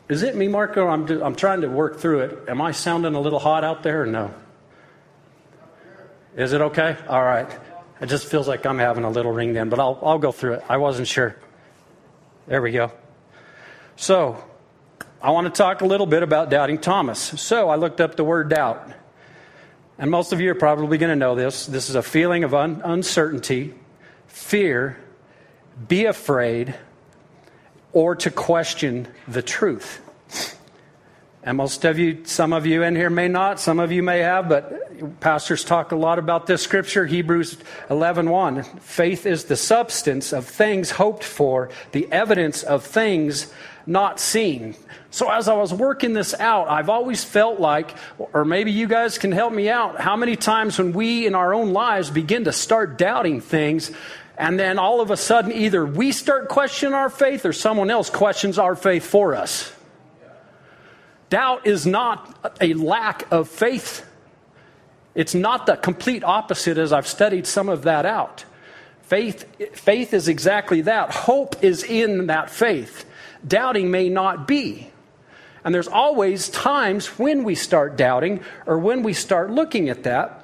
Is 0.07 0.21
it 0.21 0.35
me, 0.35 0.47
Marco? 0.47 0.87
I'm 0.87 1.09
I'm 1.23 1.35
trying 1.35 1.61
to 1.61 1.67
work 1.67 1.99
through 1.99 2.19
it. 2.19 2.49
Am 2.49 2.61
I 2.61 2.71
sounding 2.71 3.15
a 3.15 3.19
little 3.19 3.39
hot 3.39 3.63
out 3.63 3.81
there 3.81 4.05
no? 4.05 4.31
Is 6.35 6.53
it 6.53 6.61
okay? 6.61 6.95
All 7.07 7.23
right. 7.23 7.49
It 8.01 8.07
just 8.07 8.27
feels 8.27 8.47
like 8.47 8.65
I'm 8.65 8.79
having 8.79 9.03
a 9.03 9.09
little 9.09 9.31
ring 9.31 9.53
then, 9.53 9.69
but 9.69 9.79
I'll, 9.79 9.99
I'll 10.01 10.19
go 10.19 10.31
through 10.31 10.53
it. 10.53 10.63
I 10.69 10.77
wasn't 10.77 11.07
sure. 11.07 11.35
There 12.47 12.61
we 12.61 12.71
go. 12.71 12.91
So, 13.95 14.43
I 15.21 15.31
want 15.31 15.53
to 15.53 15.57
talk 15.57 15.81
a 15.81 15.85
little 15.85 16.05
bit 16.05 16.23
about 16.23 16.49
doubting 16.49 16.77
Thomas. 16.77 17.19
So, 17.19 17.69
I 17.69 17.75
looked 17.75 17.99
up 17.99 18.15
the 18.15 18.23
word 18.23 18.49
doubt. 18.49 18.93
And 19.97 20.09
most 20.09 20.31
of 20.31 20.39
you 20.39 20.49
are 20.51 20.55
probably 20.55 20.97
going 20.97 21.09
to 21.09 21.15
know 21.17 21.35
this. 21.35 21.65
This 21.65 21.89
is 21.89 21.95
a 21.95 22.01
feeling 22.01 22.45
of 22.45 22.53
un- 22.53 22.81
uncertainty, 22.85 23.73
fear, 24.27 24.97
be 25.89 26.05
afraid, 26.05 26.73
or 27.91 28.15
to 28.15 28.31
question 28.31 29.09
the 29.27 29.41
truth. 29.41 30.01
And 31.41 31.55
most 31.57 31.85
of 31.85 31.97
you, 31.97 32.25
some 32.25 32.51
of 32.51 32.65
you 32.65 32.83
in 32.83 32.95
here 32.95 33.09
may 33.09 33.29
not, 33.29 33.61
some 33.61 33.79
of 33.79 33.93
you 33.93 34.03
may 34.03 34.19
have, 34.19 34.49
but 34.49 35.19
pastors 35.21 35.63
talk 35.63 35.93
a 35.93 35.95
lot 35.95 36.19
about 36.19 36.47
this 36.47 36.61
scripture, 36.61 37.05
Hebrews 37.05 37.57
11:1. 37.89 38.27
1. 38.29 38.63
Faith 38.81 39.25
is 39.25 39.45
the 39.45 39.55
substance 39.55 40.33
of 40.33 40.45
things 40.45 40.91
hoped 40.91 41.23
for, 41.23 41.69
the 41.93 42.11
evidence 42.11 42.61
of 42.61 42.83
things 42.83 43.53
not 43.85 44.19
seen. 44.19 44.75
So 45.11 45.31
as 45.31 45.47
I 45.47 45.53
was 45.53 45.73
working 45.73 46.13
this 46.13 46.35
out, 46.39 46.67
I've 46.67 46.89
always 46.89 47.23
felt 47.23 47.59
like, 47.59 47.95
or 48.33 48.43
maybe 48.43 48.71
you 48.71 48.87
guys 48.87 49.17
can 49.17 49.31
help 49.31 49.53
me 49.53 49.69
out, 49.69 49.99
how 49.99 50.15
many 50.17 50.35
times 50.35 50.77
when 50.77 50.91
we 50.93 51.25
in 51.25 51.35
our 51.35 51.53
own 51.53 51.71
lives 51.71 52.09
begin 52.09 52.43
to 52.43 52.51
start 52.51 52.97
doubting 52.97 53.39
things, 53.39 53.91
and 54.37 54.59
then 54.59 54.77
all 54.77 54.99
of 54.99 55.09
a 55.09 55.17
sudden 55.17 55.53
either 55.53 55.85
we 55.85 56.11
start 56.11 56.49
questioning 56.49 56.93
our 56.93 57.09
faith 57.09 57.45
or 57.45 57.53
someone 57.53 57.89
else 57.89 58.09
questions 58.09 58.59
our 58.59 58.75
faith 58.75 59.05
for 59.05 59.35
us. 59.35 59.71
Doubt 61.29 61.67
is 61.67 61.85
not 61.85 62.53
a 62.59 62.73
lack 62.73 63.31
of 63.31 63.47
faith. 63.47 64.05
It's 65.15 65.35
not 65.35 65.65
the 65.65 65.75
complete 65.75 66.23
opposite, 66.23 66.77
as 66.77 66.91
I've 66.91 67.07
studied 67.07 67.45
some 67.45 67.69
of 67.69 67.83
that 67.83 68.05
out. 68.05 68.45
Faith, 69.01 69.45
faith 69.75 70.13
is 70.13 70.27
exactly 70.27 70.81
that. 70.81 71.11
Hope 71.11 71.63
is 71.63 71.83
in 71.83 72.27
that 72.27 72.49
faith. 72.49 73.05
Doubting 73.47 73.91
may 73.91 74.09
not 74.09 74.47
be. 74.47 74.91
And 75.63 75.73
there's 75.73 75.87
always 75.87 76.49
times 76.49 77.19
when 77.19 77.43
we 77.43 77.55
start 77.55 77.97
doubting 77.97 78.41
or 78.65 78.77
when 78.77 79.03
we 79.03 79.13
start 79.13 79.51
looking 79.51 79.89
at 79.89 80.03
that 80.03 80.38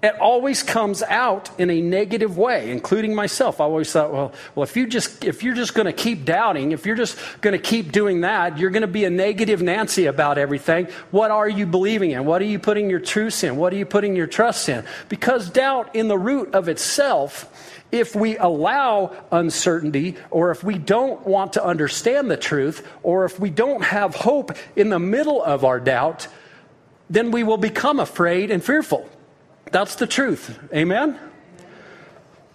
it 0.00 0.14
always 0.20 0.62
comes 0.62 1.02
out 1.02 1.50
in 1.58 1.70
a 1.70 1.80
negative 1.80 2.38
way, 2.38 2.70
including 2.70 3.16
myself. 3.16 3.60
I 3.60 3.64
always 3.64 3.90
thought, 3.90 4.12
well, 4.12 4.32
well, 4.54 4.62
if 4.62 4.76
you 4.76 4.86
just 4.86 5.24
if 5.24 5.42
you're 5.42 5.56
just 5.56 5.74
going 5.74 5.86
to 5.86 5.92
keep 5.92 6.24
doubting, 6.24 6.70
if 6.70 6.86
you're 6.86 6.96
just 6.96 7.18
going 7.40 7.52
to 7.52 7.62
keep 7.62 7.90
doing 7.90 8.20
that, 8.20 8.58
you're 8.58 8.70
going 8.70 8.82
to 8.82 8.86
be 8.86 9.04
a 9.04 9.10
negative 9.10 9.60
Nancy 9.60 10.06
about 10.06 10.38
everything. 10.38 10.86
What 11.10 11.32
are 11.32 11.48
you 11.48 11.66
believing 11.66 12.12
in? 12.12 12.26
What 12.26 12.40
are 12.42 12.46
you 12.46 12.60
putting 12.60 12.88
your 12.88 13.00
truth 13.00 13.42
in? 13.42 13.56
What 13.56 13.72
are 13.72 13.76
you 13.76 13.86
putting 13.86 14.14
your 14.14 14.28
trust 14.28 14.68
in? 14.68 14.84
Because 15.08 15.50
doubt 15.50 15.96
in 15.96 16.06
the 16.06 16.18
root 16.18 16.54
of 16.54 16.68
itself, 16.68 17.74
if 17.90 18.14
we 18.14 18.36
allow 18.36 19.16
uncertainty, 19.32 20.16
or 20.30 20.52
if 20.52 20.62
we 20.62 20.78
don't 20.78 21.26
want 21.26 21.54
to 21.54 21.64
understand 21.64 22.30
the 22.30 22.36
truth, 22.36 22.86
or 23.02 23.24
if 23.24 23.40
we 23.40 23.50
don't 23.50 23.82
have 23.82 24.14
hope 24.14 24.52
in 24.76 24.90
the 24.90 24.98
middle 25.00 25.42
of 25.42 25.64
our 25.64 25.80
doubt, 25.80 26.28
then 27.10 27.32
we 27.32 27.42
will 27.42 27.56
become 27.56 27.98
afraid 27.98 28.52
and 28.52 28.62
fearful. 28.62 29.08
That's 29.70 29.96
the 29.96 30.06
truth. 30.06 30.58
Amen? 30.72 31.18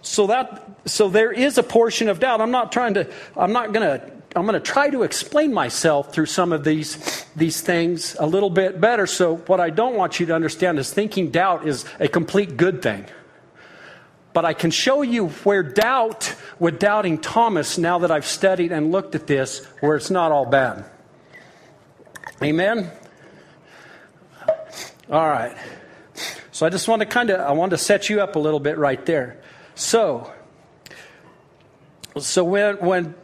So 0.02 0.26
that 0.26 0.68
so 0.86 1.08
there 1.08 1.32
is 1.32 1.56
a 1.56 1.62
portion 1.62 2.08
of 2.08 2.20
doubt. 2.20 2.40
I'm 2.40 2.50
not 2.50 2.72
trying 2.72 2.94
to 2.94 3.10
I'm 3.36 3.52
not 3.52 3.72
going 3.72 4.00
to 4.00 4.12
I'm 4.36 4.46
going 4.46 4.54
to 4.54 4.60
try 4.60 4.90
to 4.90 5.02
explain 5.02 5.54
myself 5.54 6.12
through 6.12 6.26
some 6.26 6.52
of 6.52 6.64
these 6.64 7.24
these 7.36 7.60
things 7.60 8.16
a 8.18 8.26
little 8.26 8.50
bit 8.50 8.80
better. 8.80 9.06
So 9.06 9.36
what 9.36 9.60
I 9.60 9.70
don't 9.70 9.94
want 9.94 10.20
you 10.20 10.26
to 10.26 10.34
understand 10.34 10.78
is 10.78 10.92
thinking 10.92 11.30
doubt 11.30 11.66
is 11.66 11.84
a 12.00 12.08
complete 12.08 12.56
good 12.56 12.82
thing. 12.82 13.06
But 14.32 14.44
I 14.44 14.52
can 14.52 14.72
show 14.72 15.02
you 15.02 15.28
where 15.28 15.62
doubt 15.62 16.34
with 16.58 16.80
doubting 16.80 17.18
Thomas 17.18 17.78
now 17.78 18.00
that 18.00 18.10
I've 18.10 18.26
studied 18.26 18.72
and 18.72 18.90
looked 18.90 19.14
at 19.14 19.28
this 19.28 19.64
where 19.80 19.96
it's 19.96 20.10
not 20.10 20.32
all 20.32 20.44
bad. 20.44 20.84
Amen. 22.42 22.90
All 25.08 25.28
right. 25.28 25.56
So 26.54 26.64
I 26.64 26.68
just 26.68 26.86
want 26.86 27.00
to 27.00 27.06
kind 27.06 27.30
of 27.30 27.40
I 27.40 27.50
want 27.50 27.70
to 27.70 27.78
set 27.78 28.08
you 28.08 28.20
up 28.20 28.36
a 28.36 28.38
little 28.38 28.60
bit 28.60 28.78
right 28.78 29.04
there. 29.04 29.40
So 29.74 30.32
so 32.16 32.44
when 32.44 32.76
when 32.76 33.14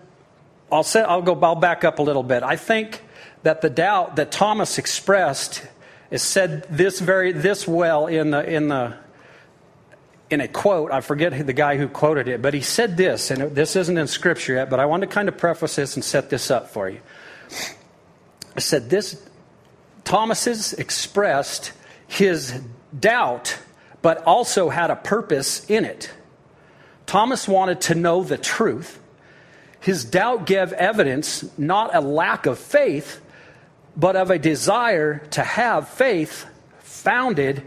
I'll 0.72 0.82
say 0.82 1.00
I'll 1.00 1.22
go 1.22 1.38
I'll 1.40 1.54
back 1.54 1.84
up 1.84 2.00
a 2.00 2.02
little 2.02 2.24
bit. 2.24 2.42
I 2.42 2.56
think 2.56 3.04
that 3.44 3.60
the 3.60 3.70
doubt 3.70 4.16
that 4.16 4.32
Thomas 4.32 4.78
expressed 4.78 5.64
is 6.10 6.22
said 6.22 6.66
this 6.70 6.98
very 6.98 7.30
this 7.30 7.68
well 7.68 8.08
in 8.08 8.32
the 8.32 8.42
in 8.52 8.66
the 8.66 8.96
in 10.28 10.40
a 10.40 10.48
quote. 10.48 10.90
I 10.90 11.00
forget 11.00 11.46
the 11.46 11.52
guy 11.52 11.76
who 11.76 11.86
quoted 11.86 12.26
it, 12.26 12.42
but 12.42 12.52
he 12.52 12.62
said 12.62 12.96
this, 12.96 13.30
and 13.30 13.54
this 13.54 13.76
isn't 13.76 13.96
in 13.96 14.08
scripture 14.08 14.54
yet, 14.54 14.68
but 14.68 14.80
I 14.80 14.86
want 14.86 15.02
to 15.02 15.06
kind 15.06 15.28
of 15.28 15.38
preface 15.38 15.76
this 15.76 15.94
and 15.94 16.04
set 16.04 16.30
this 16.30 16.50
up 16.50 16.70
for 16.70 16.90
you. 16.90 16.98
I 18.56 18.60
said 18.60 18.90
this 18.90 19.24
Thomas's 20.02 20.72
expressed 20.72 21.70
his 22.08 22.60
doubt, 22.98 23.58
but 24.02 24.22
also 24.24 24.68
had 24.68 24.90
a 24.90 24.96
purpose 24.96 25.68
in 25.68 25.84
it. 25.84 26.10
Thomas 27.06 27.48
wanted 27.48 27.80
to 27.82 27.94
know 27.94 28.22
the 28.22 28.38
truth. 28.38 29.00
His 29.80 30.04
doubt 30.04 30.46
gave 30.46 30.72
evidence 30.72 31.44
not 31.58 31.94
a 31.94 32.00
lack 32.00 32.46
of 32.46 32.58
faith, 32.58 33.20
but 33.96 34.14
of 34.16 34.30
a 34.30 34.38
desire 34.38 35.18
to 35.30 35.42
have 35.42 35.88
faith 35.88 36.46
founded 36.80 37.66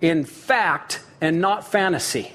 in 0.00 0.24
fact 0.24 1.00
and 1.20 1.40
not 1.40 1.66
fantasy. 1.66 2.32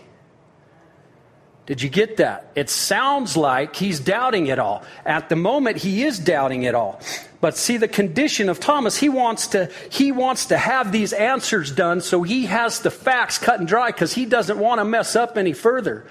Did 1.65 1.83
you 1.83 1.89
get 1.89 2.17
that? 2.17 2.51
It 2.55 2.69
sounds 2.69 3.37
like 3.37 3.75
he's 3.75 3.99
doubting 3.99 4.47
it 4.47 4.57
all. 4.57 4.83
At 5.05 5.29
the 5.29 5.35
moment, 5.35 5.77
he 5.77 6.03
is 6.03 6.17
doubting 6.17 6.63
it 6.63 6.73
all. 6.73 6.99
But 7.41 7.55
see 7.55 7.77
the 7.77 7.87
condition 7.87 8.49
of 8.49 8.59
Thomas, 8.59 8.97
he 8.97 9.07
wants 9.07 9.47
to 9.47 9.69
he 9.89 10.11
wants 10.11 10.47
to 10.47 10.57
have 10.57 10.91
these 10.91 11.13
answers 11.13 11.71
done 11.71 12.01
so 12.01 12.21
he 12.21 12.47
has 12.47 12.79
the 12.81 12.91
facts 12.91 13.37
cut 13.37 13.59
and 13.59 13.67
dry 13.67 13.91
cuz 13.91 14.13
he 14.13 14.25
doesn't 14.25 14.59
want 14.59 14.79
to 14.79 14.85
mess 14.85 15.15
up 15.15 15.37
any 15.37 15.53
further. 15.53 16.05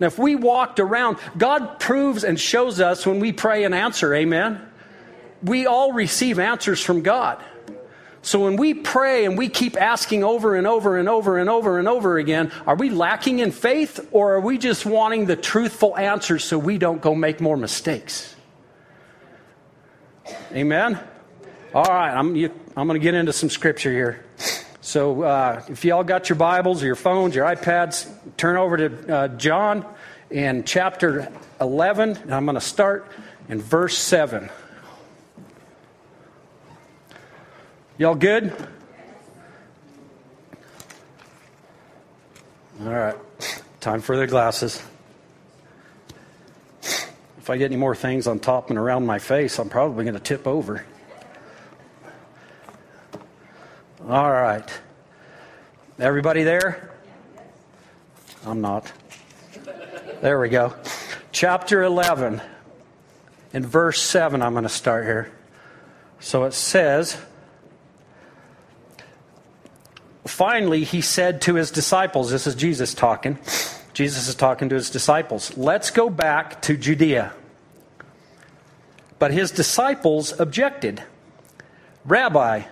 Now 0.00 0.08
if 0.08 0.18
we 0.18 0.34
walked 0.34 0.80
around, 0.80 1.18
God 1.38 1.78
proves 1.78 2.24
and 2.24 2.38
shows 2.38 2.80
us 2.80 3.06
when 3.06 3.20
we 3.20 3.32
pray 3.32 3.62
and 3.62 3.74
answer, 3.74 4.12
amen. 4.12 4.60
We 5.42 5.66
all 5.66 5.92
receive 5.92 6.38
answers 6.40 6.80
from 6.80 7.02
God. 7.02 7.38
So 8.22 8.40
when 8.40 8.56
we 8.56 8.72
pray 8.72 9.26
and 9.26 9.36
we 9.36 9.50
keep 9.50 9.80
asking 9.80 10.24
over 10.24 10.56
and 10.56 10.66
over 10.66 10.96
and 10.96 11.10
over 11.10 11.36
and 11.38 11.50
over 11.50 11.78
and 11.78 11.86
over 11.86 12.16
again, 12.16 12.50
are 12.66 12.74
we 12.74 12.88
lacking 12.88 13.40
in 13.40 13.52
faith 13.52 14.08
or 14.12 14.34
are 14.34 14.40
we 14.40 14.56
just 14.56 14.86
wanting 14.86 15.26
the 15.26 15.36
truthful 15.36 15.96
answers 15.96 16.42
so 16.42 16.58
we 16.58 16.78
don't 16.78 17.02
go 17.02 17.14
make 17.14 17.42
more 17.42 17.58
mistakes? 17.58 18.33
Amen? 20.52 20.98
All 21.74 21.84
right, 21.84 22.14
I'm, 22.14 22.36
I'm 22.76 22.86
going 22.86 23.00
to 23.00 23.02
get 23.02 23.14
into 23.14 23.32
some 23.32 23.50
scripture 23.50 23.90
here. 23.90 24.24
So 24.80 25.22
uh, 25.22 25.62
if 25.68 25.84
y'all 25.84 26.04
got 26.04 26.28
your 26.28 26.36
Bibles 26.36 26.82
or 26.82 26.86
your 26.86 26.94
phones, 26.94 27.34
your 27.34 27.46
iPads, 27.46 28.08
turn 28.36 28.56
over 28.56 28.76
to 28.76 29.14
uh, 29.14 29.28
John 29.28 29.84
in 30.30 30.64
chapter 30.64 31.32
11, 31.60 32.16
and 32.16 32.34
I'm 32.34 32.44
going 32.44 32.54
to 32.54 32.60
start 32.60 33.10
in 33.48 33.60
verse 33.60 33.98
7. 33.98 34.50
Y'all 37.98 38.14
good? 38.14 38.52
All 42.80 42.88
right, 42.88 43.16
time 43.80 44.00
for 44.00 44.16
the 44.16 44.26
glasses. 44.26 44.82
If 47.44 47.50
I 47.50 47.58
get 47.58 47.66
any 47.66 47.76
more 47.76 47.94
things 47.94 48.26
on 48.26 48.38
top 48.38 48.70
and 48.70 48.78
around 48.78 49.04
my 49.04 49.18
face, 49.18 49.58
I'm 49.58 49.68
probably 49.68 50.04
going 50.04 50.14
to 50.14 50.20
tip 50.20 50.46
over. 50.46 50.82
All 54.08 54.30
right. 54.30 54.66
Everybody 55.98 56.42
there? 56.42 56.90
I'm 58.46 58.62
not. 58.62 58.90
There 60.22 60.40
we 60.40 60.48
go. 60.48 60.72
Chapter 61.32 61.82
11. 61.82 62.40
in 63.52 63.66
verse 63.66 64.00
7. 64.00 64.40
I'm 64.40 64.52
going 64.52 64.62
to 64.62 64.70
start 64.70 65.04
here. 65.04 65.30
So 66.20 66.44
it 66.44 66.54
says, 66.54 67.18
Finally, 70.24 70.84
he 70.84 71.02
said 71.02 71.42
to 71.42 71.56
his 71.56 71.70
disciples, 71.70 72.30
this 72.30 72.46
is 72.46 72.54
Jesus 72.54 72.94
talking. 72.94 73.38
Jesus 73.94 74.28
is 74.28 74.34
talking 74.34 74.68
to 74.68 74.74
his 74.74 74.90
disciples, 74.90 75.56
let's 75.56 75.90
go 75.90 76.10
back 76.10 76.60
to 76.62 76.76
Judea. 76.76 77.32
But 79.20 79.30
his 79.30 79.52
disciples 79.52 80.38
objected. 80.38 81.02
Rabbi, 82.04 82.64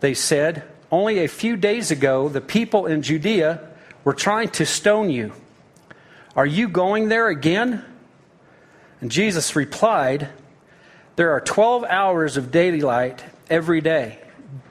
they 0.00 0.14
said, 0.14 0.62
only 0.90 1.18
a 1.18 1.28
few 1.28 1.56
days 1.56 1.90
ago 1.90 2.28
the 2.28 2.40
people 2.40 2.86
in 2.86 3.02
Judea 3.02 3.68
were 4.04 4.14
trying 4.14 4.48
to 4.50 4.64
stone 4.64 5.10
you. 5.10 5.32
Are 6.36 6.46
you 6.46 6.68
going 6.68 7.08
there 7.08 7.28
again? 7.28 7.84
And 9.00 9.10
Jesus 9.10 9.56
replied, 9.56 10.28
There 11.16 11.32
are 11.32 11.40
12 11.40 11.84
hours 11.84 12.36
of 12.36 12.52
daylight 12.52 13.24
every 13.50 13.80
day. 13.80 14.20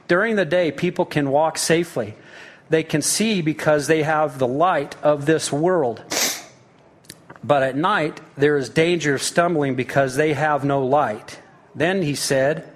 During 0.07 0.37
the 0.37 0.45
day, 0.45 0.71
people 0.71 1.05
can 1.05 1.29
walk 1.29 1.57
safely. 1.57 2.15
They 2.69 2.83
can 2.83 3.01
see 3.01 3.41
because 3.41 3.87
they 3.87 4.03
have 4.03 4.39
the 4.39 4.47
light 4.47 4.95
of 5.01 5.25
this 5.25 5.51
world. 5.51 6.03
But 7.43 7.63
at 7.63 7.75
night, 7.75 8.19
there 8.35 8.57
is 8.57 8.69
danger 8.69 9.15
of 9.15 9.23
stumbling 9.23 9.75
because 9.75 10.15
they 10.15 10.33
have 10.33 10.65
no 10.65 10.85
light. 10.85 11.39
Then 11.73 12.01
he 12.01 12.15
said, 12.15 12.67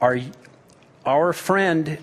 Our, 0.00 0.18
our 1.04 1.32
friend 1.32 1.98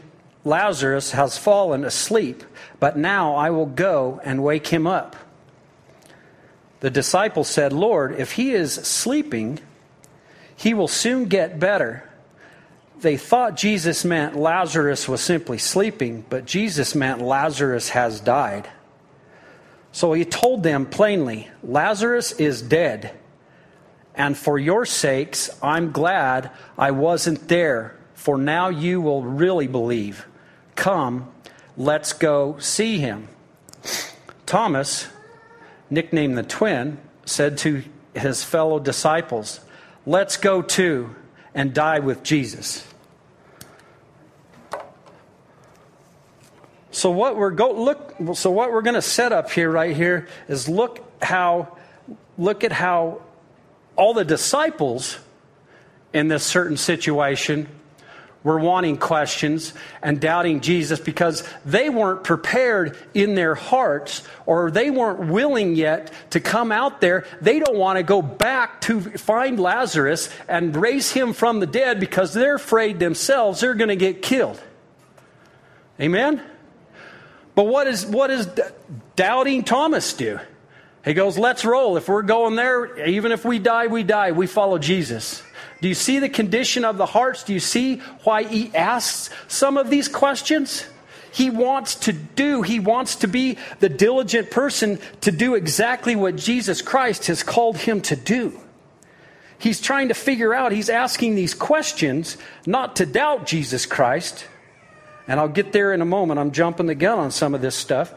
Lazarus 0.46 1.12
has 1.12 1.38
fallen 1.38 1.84
asleep, 1.84 2.44
but 2.80 2.98
now 2.98 3.36
I 3.36 3.50
will 3.50 3.66
go 3.66 4.22
and 4.24 4.44
wake 4.44 4.68
him 4.68 4.88
up. 4.88 5.16
The 6.82 6.90
disciples 6.90 7.48
said, 7.48 7.72
Lord, 7.72 8.16
if 8.20 8.34
he 8.34 8.52
is 8.52 8.74
sleeping, 8.74 9.60
he 10.56 10.74
will 10.74 10.90
soon 10.90 11.26
get 11.26 11.60
better. 11.60 12.10
They 13.04 13.18
thought 13.18 13.58
Jesus 13.58 14.06
meant 14.06 14.38
Lazarus 14.38 15.10
was 15.10 15.20
simply 15.20 15.58
sleeping, 15.58 16.24
but 16.30 16.46
Jesus 16.46 16.96
meant 16.96 17.22
Lazarus 17.22 17.90
has 17.90 18.22
died. 18.22 18.70
So 19.92 20.14
he 20.14 20.24
told 20.24 20.64
them 20.64 20.86
plainly, 20.86 21.50
Lazarus 21.62 22.32
is 22.32 22.62
dead. 22.62 23.14
And 24.16 24.38
for 24.38 24.58
your 24.58 24.86
sakes, 24.86 25.50
I'm 25.62 25.92
glad 25.92 26.50
I 26.78 26.92
wasn't 26.92 27.50
there, 27.50 27.94
for 28.14 28.38
now 28.38 28.70
you 28.70 29.02
will 29.02 29.22
really 29.22 29.68
believe. 29.68 30.26
Come, 30.76 31.30
let's 31.76 32.14
go 32.14 32.58
see 32.60 33.00
him. 33.00 33.28
Thomas, 34.46 35.10
nicknamed 35.90 36.38
the 36.38 36.44
twin, 36.44 37.00
said 37.26 37.58
to 37.60 37.84
his 38.16 38.46
fellow 38.46 38.80
disciples, 38.80 39.60
Let's 40.06 40.38
go 40.38 40.62
too 40.62 41.14
and 41.54 41.74
die 41.74 42.00
with 42.00 42.24
Jesus. 42.24 42.88
So 46.94 47.10
what 47.10 47.38
we're 47.38 47.50
go 47.50 47.72
look 47.72 48.38
so 48.38 48.52
what 48.52 48.72
we're 48.72 48.84
going 48.84 48.94
to 48.94 49.02
set 49.02 49.32
up 49.32 49.50
here 49.50 49.70
right 49.70 49.96
here 49.96 50.28
is 50.48 50.70
look 50.70 51.04
how 51.24 51.76
look 52.38 52.64
at 52.64 52.72
how 52.72 53.22
all 53.96 54.14
the 54.14 54.24
disciples 54.24 55.18
in 56.14 56.28
this 56.28 56.44
certain 56.44 56.78
situation 56.78 57.68
were 58.44 58.60
wanting 58.60 58.98
questions 58.98 59.74
and 60.04 60.22
doubting 60.22 60.62
Jesus 60.62 61.00
because 61.00 61.44
they 61.66 61.90
weren't 61.90 62.24
prepared 62.24 62.96
in 63.16 63.34
their 63.34 63.56
hearts 63.56 64.22
or 64.46 64.70
they 64.70 64.92
weren't 64.92 65.32
willing 65.32 65.76
yet 65.76 66.14
to 66.30 66.40
come 66.40 66.72
out 66.72 67.02
there. 67.02 67.26
They 67.42 67.58
don't 67.58 67.78
want 67.78 67.98
to 67.98 68.04
go 68.04 68.22
back 68.22 68.82
to 68.82 69.02
find 69.02 69.60
Lazarus 69.60 70.30
and 70.48 70.76
raise 70.76 71.12
him 71.12 71.34
from 71.34 71.60
the 71.60 71.66
dead 71.66 72.00
because 72.00 72.36
they're 72.36 72.56
afraid 72.56 73.00
themselves 73.00 73.62
they're 73.62 73.74
going 73.74 73.90
to 73.90 73.96
get 73.96 74.22
killed. 74.22 74.62
Amen? 76.00 76.42
But 77.56 77.66
what, 77.66 77.88
is, 77.88 78.06
what 78.06 78.28
does 78.28 78.48
doubting 79.16 79.64
Thomas 79.64 80.14
do? 80.14 80.40
He 81.06 81.14
goes, 81.14 81.38
Let's 81.38 81.66
roll. 81.66 81.98
If 81.98 82.08
we're 82.08 82.22
going 82.22 82.56
there, 82.56 83.06
even 83.08 83.32
if 83.32 83.46
we 83.46 83.60
die, 83.60 83.88
we 83.88 84.04
die. 84.04 84.32
We 84.32 84.48
follow 84.48 84.78
Jesus. 84.78 85.44
Do 85.82 85.90
you 85.90 85.96
see 85.96 86.20
the 86.20 86.30
condition 86.30 86.86
of 86.86 86.98
the 86.98 87.06
hearts? 87.06 87.44
Do 87.44 87.54
you 87.54 87.60
see 87.60 87.98
why 88.24 88.44
he 88.44 88.74
asks 88.74 89.30
some 89.48 89.78
of 89.78 89.90
these 89.90 90.08
questions? 90.08 90.86
He 91.34 91.50
wants 91.50 91.96
to 91.96 92.14
do, 92.14 92.62
he 92.62 92.80
wants 92.80 93.16
to 93.18 93.28
be 93.28 93.58
the 93.80 93.90
diligent 93.90 94.52
person 94.52 95.00
to 95.22 95.32
do 95.32 95.56
exactly 95.56 96.16
what 96.16 96.36
Jesus 96.36 96.82
Christ 96.82 97.26
has 97.26 97.42
called 97.42 97.78
him 97.78 98.02
to 98.02 98.16
do. 98.16 98.60
He's 99.58 99.82
trying 99.82 100.10
to 100.10 100.14
figure 100.14 100.54
out, 100.54 100.72
he's 100.72 100.90
asking 100.90 101.36
these 101.36 101.54
questions 101.54 102.38
not 102.66 102.98
to 102.98 103.06
doubt 103.06 103.48
Jesus 103.48 103.86
Christ. 103.86 104.46
And 105.28 105.40
I'll 105.40 105.48
get 105.48 105.72
there 105.72 105.94
in 105.94 106.02
a 106.02 106.06
moment. 106.06 106.40
I'm 106.40 106.52
jumping 106.52 106.88
the 106.88 106.96
gun 106.96 107.20
on 107.20 107.32
some 107.32 107.56
of 107.56 107.62
this 107.62 107.76
stuff. 107.76 108.14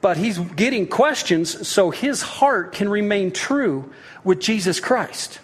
But 0.00 0.16
he's 0.16 0.38
getting 0.38 0.86
questions 0.86 1.66
so 1.66 1.90
his 1.90 2.22
heart 2.22 2.72
can 2.72 2.88
remain 2.88 3.32
true 3.32 3.92
with 4.22 4.40
Jesus 4.40 4.78
Christ. 4.78 5.40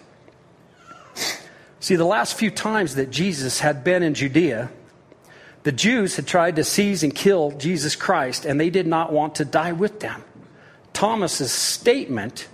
See, 1.79 1.95
the 1.95 2.05
last 2.05 2.35
few 2.35 2.49
times 2.49 2.95
that 2.95 3.11
Jesus 3.11 3.59
had 3.59 3.83
been 3.83 4.01
in 4.01 4.13
Judea, 4.13 4.71
the 5.63 5.71
Jews 5.71 6.15
had 6.15 6.27
tried 6.27 6.55
to 6.55 6.63
seize 6.63 7.03
and 7.03 7.13
kill 7.13 7.51
Jesus 7.51 7.95
Christ, 7.95 8.45
and 8.45 8.59
they 8.59 8.69
did 8.69 8.87
not 8.87 9.11
want 9.11 9.35
to 9.35 9.45
die 9.45 9.71
with 9.71 9.99
them. 9.99 10.23
Thomas's 10.93 11.51
statement 11.51 12.47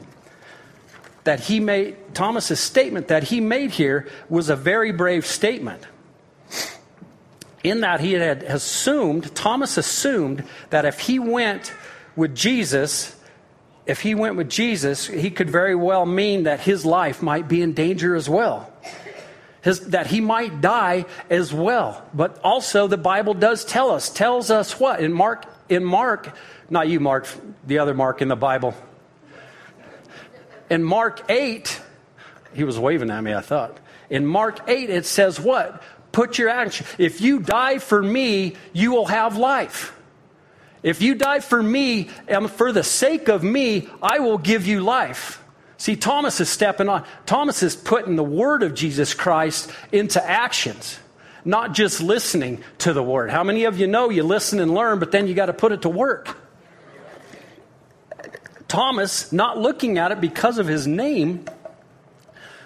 that 1.23 1.41
he 1.41 1.59
made 1.59 2.15
Thomas's 2.15 2.59
statement 2.59 3.09
that 3.09 3.23
he 3.25 3.39
made 3.39 3.71
here 3.71 4.07
was 4.29 4.49
a 4.49 4.55
very 4.55 4.91
brave 4.91 5.25
statement. 5.25 5.83
In 7.63 7.82
that 7.82 8.00
he 8.00 8.13
had 8.13 8.43
assumed, 8.43 9.36
Thomas 9.36 9.78
assumed 9.78 10.43
that 10.71 10.86
if 10.86 11.00
he 11.00 11.19
went 11.19 11.74
with 12.15 12.36
Jesus, 12.36 13.15
if 13.86 14.02
he 14.02 14.15
went 14.15 14.36
with 14.36 14.50
Jesus, 14.50 15.08
he 15.08 15.30
could 15.30 15.50
very 15.50 15.76
well 15.76 16.06
mean 16.06 16.43
that 16.43 16.62
his 16.62 16.86
life 16.86 17.21
might 17.21 17.47
be 17.47 17.62
in 17.62 17.74
danger 17.74 18.15
as 18.15 18.28
well 18.28 18.71
his, 19.62 19.80
that 19.89 20.08
he 20.08 20.21
might 20.21 20.62
die 20.62 21.06
as 21.30 21.54
well. 21.54 22.04
But 22.13 22.39
also 22.43 22.88
the 22.88 22.97
Bible 22.97 23.34
does 23.34 23.63
tell 23.63 23.91
us, 23.91 24.10
tells 24.10 24.52
us 24.52 24.80
what? 24.80 25.00
In 25.00 25.13
Mark, 25.13 25.45
in 25.69 25.84
Mark, 25.84 26.36
not 26.69 26.88
you, 26.88 27.00
Mark, 27.00 27.28
the 27.65 27.80
other 27.80 27.93
Mark 27.93 28.21
in 28.21 28.28
the 28.28 28.36
Bible. 28.36 28.74
In 30.69 30.84
Mark 30.84 31.30
8, 31.30 31.82
he 32.54 32.63
was 32.63 32.80
waving 32.80 33.12
at 33.12 33.21
me, 33.21 33.34
I 33.34 33.41
thought. 33.41 33.78
In 34.10 34.26
Mark 34.26 34.60
8, 34.67 34.89
it 34.89 35.06
says 35.06 35.39
what? 35.39 35.82
Put 36.12 36.38
your 36.38 36.50
action. 36.50 36.86
If 36.97 37.21
you 37.21 37.39
die 37.39 37.80
for 37.80 38.02
me, 38.02 38.56
you 38.74 38.91
will 38.91 39.06
have 39.06 39.38
life. 39.38 39.97
If 40.84 41.02
you 41.02 41.15
die 41.15 41.39
for 41.39 41.62
me 41.62 42.10
and 42.28 42.50
for 42.50 42.71
the 42.71 42.84
sake 42.84 43.30
of 43.30 43.43
me, 43.43 43.88
I 44.02 44.19
will 44.19 44.38
give 44.38 44.65
you 44.65 44.82
life. 44.82 45.41
See, 45.78 45.95
Thomas 45.95 46.39
is 46.39 46.50
stepping 46.50 46.89
on. 46.89 47.06
Thomas 47.26 47.63
is 47.63 47.76
putting 47.76 48.15
the 48.15 48.24
word 48.24 48.62
of 48.63 48.74
Jesus 48.74 49.13
Christ 49.13 49.71
into 49.91 50.24
actions, 50.24 51.00
not 51.45 51.74
just 51.74 52.02
listening 52.02 52.63
to 52.80 52.93
the 52.93 53.02
word. 53.02 53.32
How 53.32 53.43
many 53.43 53.63
of 53.63 53.80
you 53.80 53.88
know 53.88 54.10
you 54.10 54.24
listen 54.24 54.60
and 54.60 54.74
learn, 54.74 55.00
but 55.00 55.12
then 55.12 55.28
you 55.28 55.34
got 55.34 55.47
to 55.47 55.54
put 55.54 55.71
it 55.71 55.84
to 55.84 55.89
work? 55.89 56.38
Thomas, 58.67 59.32
not 59.32 59.58
looking 59.58 59.97
at 59.97 60.12
it 60.12 60.21
because 60.21 60.58
of 60.58 60.67
his 60.67 60.88
name. 60.88 61.45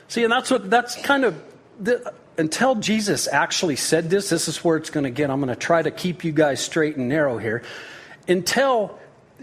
See, 0.08 0.24
and 0.24 0.32
that's 0.32 0.52
what, 0.52 0.70
that's 0.70 0.96
kind 1.02 1.24
of, 1.26 1.42
the, 1.80 2.14
until 2.38 2.76
Jesus 2.76 3.28
actually 3.28 3.76
said 3.76 4.10
this, 4.10 4.30
this 4.30 4.48
is 4.48 4.64
where 4.64 4.78
it's 4.78 4.90
going 4.90 5.06
to 5.06 5.10
get. 5.10 5.30
I'm 5.30 5.40
going 5.40 5.54
to 5.54 5.56
try 5.56 5.82
to 5.82 5.92
keep 5.92 6.24
you 6.24 6.32
guys 6.32 6.60
straight 6.60 6.98
and 6.98 7.10
narrow 7.10 7.38
here. 7.38 7.64
Until 8.28 9.00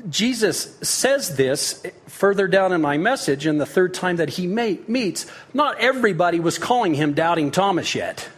Jesus 0.09 0.77
says 0.83 1.37
this 1.37 1.83
further 2.07 2.49
down 2.49 2.73
in 2.73 2.81
my 2.81 2.99
message, 2.99 3.47
in 3.47 3.59
the 3.59 3.67
third 3.67 3.95
time 3.95 4.17
that 4.17 4.31
he 4.31 4.47
meets. 4.47 5.27
Not 5.53 5.79
everybody 5.79 6.41
was 6.41 6.59
calling 6.59 6.95
him 6.95 7.13
Doubting 7.15 7.51
Thomas 7.51 7.95
yet. 7.95 8.29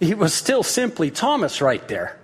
He 0.00 0.14
was 0.14 0.34
still 0.34 0.62
simply 0.62 1.10
Thomas 1.10 1.62
right 1.62 1.86
there. 1.88 2.18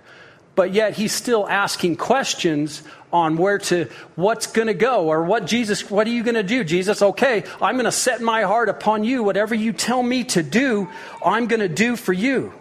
But 0.55 0.73
yet 0.73 0.97
he's 0.97 1.13
still 1.13 1.47
asking 1.47 1.95
questions 1.95 2.83
on 3.11 3.37
where 3.37 3.57
to, 3.57 3.89
what's 4.15 4.47
going 4.47 4.67
to 4.67 4.73
go, 4.73 5.07
or 5.07 5.23
what 5.23 5.45
Jesus, 5.45 5.89
what 5.89 6.05
are 6.07 6.11
you 6.11 6.23
going 6.23 6.35
to 6.35 6.43
do? 6.43 6.63
Jesus, 6.63 7.01
okay, 7.01 7.43
I'm 7.61 7.75
going 7.75 7.85
to 7.85 7.91
set 7.91 8.21
my 8.21 8.43
heart 8.43 8.69
upon 8.69 9.03
you. 9.03 9.23
Whatever 9.23 9.55
you 9.55 9.73
tell 9.73 10.03
me 10.03 10.23
to 10.25 10.43
do, 10.43 10.89
I'm 11.25 11.47
going 11.47 11.61
to 11.61 11.69
do 11.69 11.95
for 11.95 12.13
you. 12.13 12.53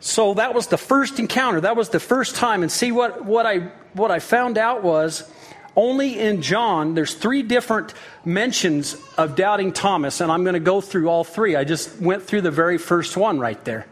So 0.00 0.34
that 0.34 0.54
was 0.54 0.68
the 0.68 0.78
first 0.78 1.18
encounter. 1.18 1.60
That 1.60 1.76
was 1.76 1.88
the 1.88 2.00
first 2.00 2.36
time. 2.36 2.62
And 2.62 2.70
see 2.70 2.92
what, 2.92 3.24
what 3.24 3.46
I 3.46 3.70
what 3.94 4.10
I 4.10 4.20
found 4.20 4.58
out 4.58 4.82
was 4.82 5.28
only 5.76 6.18
in 6.18 6.42
John, 6.42 6.94
there's 6.94 7.14
three 7.14 7.42
different 7.42 7.94
mentions 8.24 8.96
of 9.16 9.36
doubting 9.36 9.72
Thomas, 9.72 10.20
and 10.20 10.30
I'm 10.30 10.42
going 10.42 10.54
to 10.54 10.60
go 10.60 10.80
through 10.80 11.08
all 11.08 11.24
three. 11.24 11.54
I 11.56 11.64
just 11.64 12.00
went 12.00 12.24
through 12.24 12.40
the 12.42 12.50
very 12.50 12.78
first 12.78 13.16
one 13.16 13.38
right 13.38 13.62
there. 13.64 13.86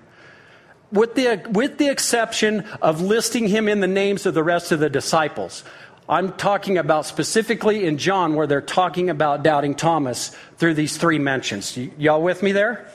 With 0.96 1.14
the, 1.14 1.46
with 1.50 1.78
the 1.78 1.88
exception 1.88 2.62
of 2.82 3.00
listing 3.00 3.46
him 3.46 3.68
in 3.68 3.80
the 3.80 3.86
names 3.86 4.26
of 4.26 4.34
the 4.34 4.42
rest 4.42 4.72
of 4.72 4.80
the 4.80 4.90
disciples. 4.90 5.62
I'm 6.08 6.32
talking 6.34 6.78
about 6.78 7.04
specifically 7.04 7.84
in 7.84 7.98
John 7.98 8.34
where 8.34 8.46
they're 8.46 8.60
talking 8.60 9.10
about 9.10 9.42
doubting 9.42 9.74
Thomas 9.74 10.34
through 10.56 10.74
these 10.74 10.96
three 10.96 11.18
mentions. 11.18 11.76
Y- 11.76 11.90
y'all 11.98 12.22
with 12.22 12.42
me 12.42 12.52
there? 12.52 12.88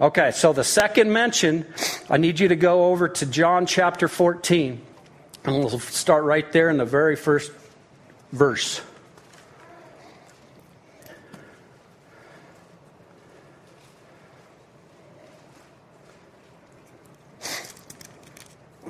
Okay, 0.00 0.32
so 0.32 0.52
the 0.52 0.64
second 0.64 1.12
mention, 1.12 1.64
I 2.10 2.16
need 2.16 2.40
you 2.40 2.48
to 2.48 2.56
go 2.56 2.86
over 2.86 3.08
to 3.08 3.26
John 3.26 3.66
chapter 3.66 4.08
14. 4.08 4.80
And 5.44 5.58
we'll 5.58 5.78
start 5.78 6.24
right 6.24 6.50
there 6.52 6.68
in 6.68 6.78
the 6.78 6.84
very 6.84 7.14
first 7.14 7.52
verse. 8.32 8.80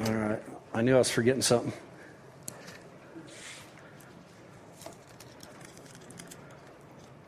All 0.07 0.15
right. 0.15 0.43
I 0.73 0.74
knew 0.85 0.95
I 0.95 0.99
was 0.99 1.11
forgetting 1.11 1.43
something. 1.43 1.73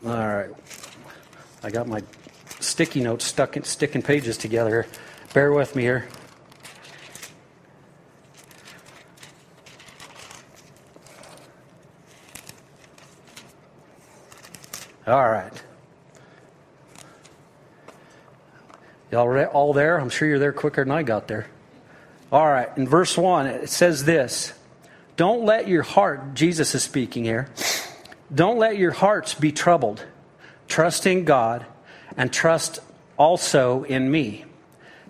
All 0.05 0.13
right. 0.13 0.51
I 1.63 1.71
got 1.71 1.89
my 1.89 2.03
sticky 2.61 3.01
notes 3.01 3.25
stuck 3.25 3.57
in 3.57 3.65
sticking 3.65 4.03
pages 4.03 4.37
together. 4.37 4.87
Bear 5.33 5.53
with 5.53 5.75
me 5.75 5.83
here. 5.83 6.07
All 15.07 15.29
right. 15.29 15.53
Y'all 19.11 19.45
all 19.47 19.73
there? 19.73 19.99
I'm 19.99 20.11
sure 20.11 20.29
you're 20.29 20.39
there 20.39 20.53
quicker 20.53 20.85
than 20.85 20.93
I 20.93 21.03
got 21.03 21.27
there. 21.29 21.47
All 22.33 22.47
right. 22.47 22.69
In 22.77 22.89
verse 22.89 23.17
1, 23.17 23.47
it 23.47 23.71
says 23.71 24.05
this 24.05 24.53
Don't 25.17 25.45
let 25.45 25.69
your 25.69 25.83
heart, 25.83 26.35
Jesus 26.35 26.75
is 26.75 26.83
speaking 26.83 27.25
here, 27.25 27.49
don't 28.35 28.59
let 28.59 28.77
your 28.77 28.93
hearts 28.93 29.35
be 29.35 29.53
troubled. 29.53 30.05
Trust 30.69 31.07
in 31.07 31.25
God 31.25 31.65
and 32.17 32.33
trust 32.33 32.81
also 33.17 33.85
in 33.85 34.11
me. 34.11 34.45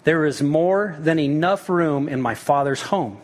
There 0.05 0.27
is 0.27 0.43
more 0.43 0.97
than 1.01 1.19
enough 1.19 1.69
room 1.69 2.09
in 2.09 2.21
my 2.21 2.35
Father's 2.35 2.83
home. 2.83 3.21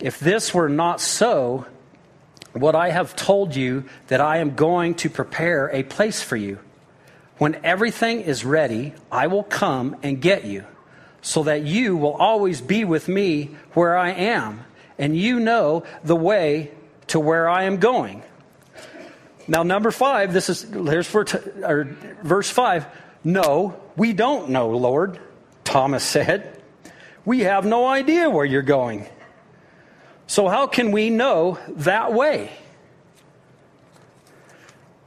If 0.00 0.18
this 0.18 0.54
were 0.54 0.68
not 0.68 1.00
so, 1.00 1.66
what 2.52 2.74
I 2.74 2.90
have 2.90 3.14
told 3.14 3.54
you 3.54 3.84
that 4.08 4.20
I 4.20 4.38
am 4.38 4.56
going 4.56 4.94
to 4.96 5.10
prepare 5.10 5.68
a 5.68 5.82
place 5.82 6.22
for 6.22 6.36
you. 6.36 6.58
When 7.38 7.60
everything 7.62 8.22
is 8.22 8.44
ready, 8.44 8.94
I 9.10 9.28
will 9.28 9.44
come 9.44 9.96
and 10.02 10.20
get 10.20 10.44
you, 10.44 10.64
so 11.22 11.42
that 11.44 11.62
you 11.62 11.96
will 11.96 12.14
always 12.14 12.60
be 12.60 12.84
with 12.84 13.08
me 13.08 13.50
where 13.74 13.96
I 13.96 14.10
am, 14.10 14.64
and 14.98 15.16
you 15.16 15.40
know 15.40 15.84
the 16.04 16.16
way 16.16 16.70
to 17.08 17.20
where 17.20 17.48
I 17.48 17.64
am 17.64 17.78
going. 17.78 18.22
Now, 19.48 19.62
number 19.62 19.90
five, 19.90 20.32
this 20.32 20.48
is 20.48 20.62
here's 20.62 21.06
for 21.06 21.24
t- 21.24 21.38
or 21.62 21.84
verse 22.22 22.48
five. 22.48 22.86
No, 23.24 23.80
we 23.96 24.12
don't 24.12 24.50
know, 24.50 24.70
Lord. 24.70 25.18
Thomas 25.64 26.04
said, 26.04 26.62
"We 27.24 27.40
have 27.40 27.64
no 27.64 27.86
idea 27.86 28.30
where 28.30 28.44
you're 28.44 28.62
going." 28.62 29.06
So, 30.26 30.46
how 30.46 30.68
can 30.68 30.92
we 30.92 31.10
know 31.10 31.58
that 31.68 32.12
way? 32.12 32.52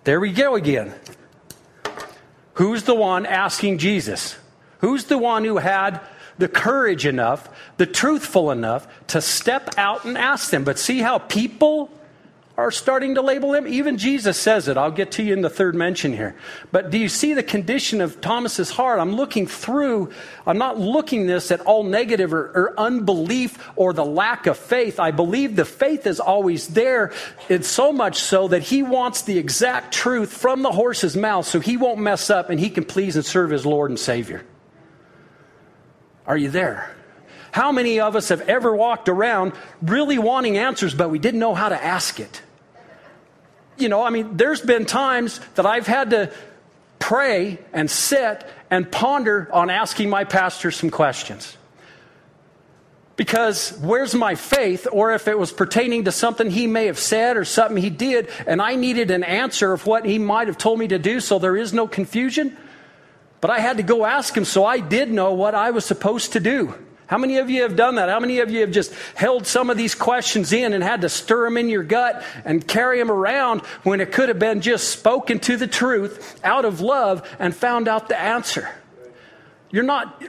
There 0.03 0.19
we 0.19 0.33
go 0.33 0.55
again. 0.55 0.93
Who's 2.55 2.83
the 2.83 2.93
one 2.93 3.25
asking 3.25 3.77
Jesus? 3.77 4.37
Who's 4.83 5.05
the 5.05 5.17
one 5.17 5.45
who 5.45 5.59
had 5.59 6.01
the 6.37 6.49
courage 6.49 7.05
enough, 7.05 7.47
the 7.77 7.85
truthful 7.85 8.51
enough 8.51 8.85
to 9.07 9.21
step 9.21 9.69
out 9.77 10.03
and 10.03 10.17
ask 10.17 10.49
them? 10.49 10.65
But 10.65 10.77
see 10.77 10.99
how 10.99 11.19
people 11.19 11.89
are 12.57 12.69
starting 12.69 13.15
to 13.15 13.21
label 13.21 13.53
him. 13.53 13.65
Even 13.65 13.97
Jesus 13.97 14.37
says 14.37 14.67
it. 14.67 14.75
I'll 14.75 14.91
get 14.91 15.13
to 15.13 15.23
you 15.23 15.31
in 15.31 15.41
the 15.41 15.49
third 15.49 15.73
mention 15.73 16.11
here. 16.11 16.35
But 16.73 16.91
do 16.91 16.97
you 16.97 17.07
see 17.07 17.33
the 17.33 17.43
condition 17.43 18.01
of 18.01 18.19
Thomas's 18.19 18.71
heart? 18.71 18.99
I'm 18.99 19.15
looking 19.15 19.47
through, 19.47 20.11
I'm 20.45 20.57
not 20.57 20.77
looking 20.77 21.27
this 21.27 21.49
at 21.49 21.61
all 21.61 21.85
negative 21.85 22.33
or, 22.33 22.51
or 22.53 22.73
unbelief 22.77 23.57
or 23.77 23.93
the 23.93 24.03
lack 24.03 24.47
of 24.47 24.57
faith. 24.57 24.99
I 24.99 25.11
believe 25.11 25.55
the 25.55 25.63
faith 25.63 26.05
is 26.05 26.19
always 26.19 26.67
there. 26.67 27.13
It's 27.47 27.69
so 27.69 27.93
much 27.93 28.17
so 28.17 28.49
that 28.49 28.63
he 28.63 28.83
wants 28.83 29.21
the 29.21 29.37
exact 29.37 29.93
truth 29.93 30.33
from 30.33 30.61
the 30.61 30.73
horse's 30.73 31.15
mouth 31.15 31.47
so 31.47 31.61
he 31.61 31.77
won't 31.77 31.99
mess 31.99 32.29
up 32.29 32.49
and 32.49 32.59
he 32.59 32.69
can 32.69 32.83
please 32.83 33.15
and 33.15 33.25
serve 33.25 33.49
his 33.49 33.65
Lord 33.65 33.89
and 33.89 33.97
Savior. 33.97 34.43
Are 36.25 36.37
you 36.37 36.49
there? 36.49 36.93
How 37.51 37.71
many 37.71 37.99
of 37.99 38.15
us 38.15 38.29
have 38.29 38.41
ever 38.49 38.75
walked 38.75 39.09
around 39.09 39.53
really 39.81 40.17
wanting 40.17 40.57
answers, 40.57 40.93
but 40.95 41.09
we 41.09 41.19
didn't 41.19 41.39
know 41.39 41.53
how 41.53 41.69
to 41.69 41.83
ask 41.83 42.19
it? 42.19 42.41
You 43.77 43.89
know, 43.89 44.03
I 44.03 44.09
mean, 44.09 44.37
there's 44.37 44.61
been 44.61 44.85
times 44.85 45.39
that 45.55 45.65
I've 45.65 45.87
had 45.87 46.11
to 46.11 46.31
pray 46.99 47.59
and 47.73 47.91
sit 47.91 48.47
and 48.71 48.91
ponder 48.91 49.49
on 49.51 49.69
asking 49.69 50.09
my 50.09 50.23
pastor 50.23 50.71
some 50.71 50.89
questions. 50.89 51.57
Because 53.15 53.77
where's 53.81 54.15
my 54.15 54.33
faith? 54.33 54.87
Or 54.91 55.13
if 55.13 55.27
it 55.27 55.37
was 55.37 55.51
pertaining 55.51 56.05
to 56.05 56.11
something 56.11 56.49
he 56.49 56.65
may 56.65 56.87
have 56.87 56.97
said 56.97 57.37
or 57.37 57.45
something 57.45 57.77
he 57.77 57.91
did, 57.91 58.29
and 58.47 58.61
I 58.61 58.75
needed 58.75 59.11
an 59.11 59.23
answer 59.23 59.73
of 59.73 59.85
what 59.85 60.05
he 60.05 60.17
might 60.17 60.47
have 60.47 60.57
told 60.57 60.79
me 60.79 60.87
to 60.87 60.97
do 60.97 61.19
so 61.19 61.37
there 61.37 61.55
is 61.55 61.73
no 61.73 61.87
confusion. 61.87 62.57
But 63.43 63.49
I 63.49 63.59
had 63.59 63.75
to 63.75 63.83
go 63.83 64.05
ask 64.05 64.37
him 64.37 64.45
so 64.45 64.63
I 64.63 64.79
did 64.79 65.11
know 65.11 65.33
what 65.33 65.53
I 65.53 65.71
was 65.71 65.83
supposed 65.83 66.31
to 66.31 66.39
do. 66.39 66.75
How 67.07 67.17
many 67.17 67.39
of 67.39 67.49
you 67.49 67.63
have 67.63 67.75
done 67.75 67.95
that? 67.95 68.07
How 68.07 68.21
many 68.21 68.39
of 68.39 68.49
you 68.49 68.61
have 68.61 68.71
just 68.71 68.93
held 69.15 69.45
some 69.45 69.69
of 69.69 69.75
these 69.75 69.95
questions 69.95 70.53
in 70.53 70.71
and 70.71 70.81
had 70.81 71.01
to 71.01 71.09
stir 71.09 71.43
them 71.43 71.57
in 71.57 71.67
your 71.67 71.83
gut 71.83 72.23
and 72.45 72.65
carry 72.65 72.99
them 72.99 73.11
around 73.11 73.59
when 73.83 73.99
it 73.99 74.13
could 74.13 74.29
have 74.29 74.39
been 74.39 74.61
just 74.61 74.87
spoken 74.87 75.39
to 75.39 75.57
the 75.57 75.67
truth 75.67 76.39
out 76.41 76.63
of 76.63 76.79
love 76.79 77.29
and 77.37 77.53
found 77.53 77.89
out 77.89 78.07
the 78.07 78.17
answer? 78.17 78.69
You're 79.71 79.83
not, 79.83 80.23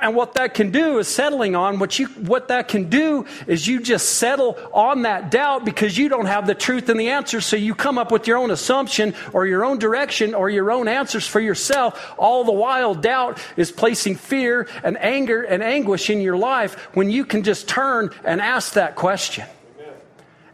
and 0.00 0.14
what 0.14 0.34
that 0.34 0.54
can 0.54 0.70
do 0.70 0.98
is 0.98 1.08
settling 1.08 1.56
on 1.56 1.78
what 1.78 1.98
you 1.98 2.06
what 2.06 2.48
that 2.48 2.68
can 2.68 2.88
do 2.88 3.26
is 3.46 3.66
you 3.66 3.80
just 3.80 4.16
settle 4.16 4.58
on 4.72 5.02
that 5.02 5.30
doubt 5.30 5.64
because 5.64 5.96
you 5.96 6.08
don't 6.08 6.26
have 6.26 6.46
the 6.46 6.54
truth 6.54 6.88
and 6.88 6.98
the 6.98 7.08
answer. 7.08 7.40
So 7.40 7.56
you 7.56 7.74
come 7.74 7.98
up 7.98 8.12
with 8.12 8.26
your 8.26 8.38
own 8.38 8.50
assumption 8.50 9.14
or 9.32 9.46
your 9.46 9.64
own 9.64 9.78
direction 9.78 10.34
or 10.34 10.50
your 10.50 10.70
own 10.70 10.88
answers 10.88 11.26
for 11.26 11.40
yourself. 11.40 12.14
All 12.18 12.44
the 12.44 12.52
while 12.52 12.94
doubt 12.94 13.38
is 13.56 13.72
placing 13.72 14.16
fear 14.16 14.68
and 14.82 14.96
anger 14.98 15.42
and 15.42 15.62
anguish 15.62 16.10
in 16.10 16.20
your 16.20 16.36
life 16.36 16.74
when 16.94 17.10
you 17.10 17.24
can 17.24 17.42
just 17.42 17.68
turn 17.68 18.10
and 18.24 18.40
ask 18.40 18.74
that 18.74 18.96
question. 18.96 19.46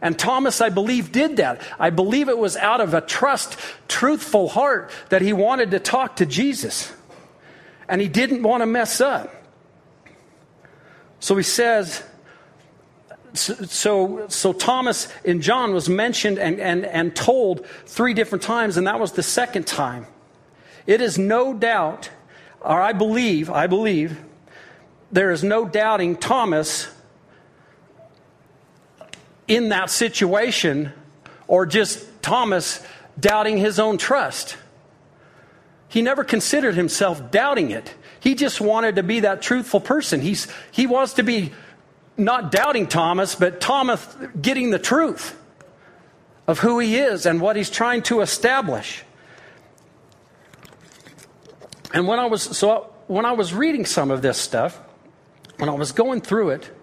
And 0.01 0.19
Thomas, 0.19 0.61
I 0.61 0.69
believe, 0.69 1.11
did 1.11 1.37
that. 1.37 1.61
I 1.79 1.89
believe 1.89 2.29
it 2.29 2.37
was 2.37 2.57
out 2.57 2.79
of 2.79 2.93
a 2.93 3.01
trust, 3.01 3.57
truthful 3.87 4.49
heart 4.49 4.91
that 5.09 5.21
he 5.21 5.33
wanted 5.33 5.71
to 5.71 5.79
talk 5.79 6.17
to 6.17 6.25
Jesus 6.25 6.91
and 7.87 8.01
he 8.01 8.07
didn't 8.07 8.43
want 8.43 8.61
to 8.61 8.65
mess 8.65 9.01
up. 9.01 9.33
So 11.19 11.35
he 11.35 11.43
says, 11.43 12.03
so, 13.33 14.27
so 14.29 14.53
Thomas 14.53 15.07
in 15.23 15.41
John 15.41 15.73
was 15.73 15.89
mentioned 15.89 16.39
and, 16.39 16.59
and, 16.59 16.85
and 16.85 17.15
told 17.15 17.65
three 17.85 18.13
different 18.13 18.43
times, 18.43 18.77
and 18.77 18.87
that 18.87 18.99
was 18.99 19.13
the 19.13 19.23
second 19.23 19.67
time. 19.67 20.07
It 20.87 21.01
is 21.01 21.17
no 21.17 21.53
doubt, 21.53 22.09
or 22.61 22.81
I 22.81 22.93
believe, 22.93 23.49
I 23.49 23.67
believe, 23.67 24.19
there 25.11 25.31
is 25.31 25.43
no 25.43 25.65
doubting 25.65 26.15
Thomas 26.15 26.87
in 29.47 29.69
that 29.69 29.89
situation, 29.89 30.91
or 31.47 31.65
just 31.65 32.21
Thomas 32.21 32.85
doubting 33.19 33.57
his 33.57 33.79
own 33.79 33.97
trust. 33.97 34.57
He 35.95 36.01
never 36.01 36.25
considered 36.25 36.75
himself 36.75 37.31
doubting 37.31 37.71
it. 37.71 37.95
He 38.19 38.35
just 38.35 38.59
wanted 38.59 38.97
to 38.97 39.03
be 39.03 39.21
that 39.21 39.41
truthful 39.41 39.79
person. 39.79 40.19
He's, 40.19 40.45
he 40.69 40.87
wants 40.87 41.13
to 41.13 41.23
be 41.23 41.53
not 42.17 42.51
doubting 42.51 42.87
Thomas, 42.87 43.33
but 43.33 43.61
Thomas 43.61 44.05
getting 44.41 44.71
the 44.71 44.77
truth 44.77 45.39
of 46.47 46.59
who 46.59 46.79
he 46.79 46.97
is 46.97 47.25
and 47.25 47.39
what 47.39 47.55
he's 47.55 47.69
trying 47.69 48.01
to 48.03 48.19
establish. 48.19 49.05
And 51.93 52.09
when 52.09 52.19
I 52.19 52.25
was 52.25 52.41
so 52.41 52.93
when 53.07 53.23
I 53.23 53.31
was 53.31 53.53
reading 53.53 53.85
some 53.85 54.11
of 54.11 54.21
this 54.21 54.37
stuff, 54.37 54.77
when 55.59 55.69
I 55.69 55.75
was 55.75 55.93
going 55.93 56.19
through 56.19 56.49
it, 56.49 56.74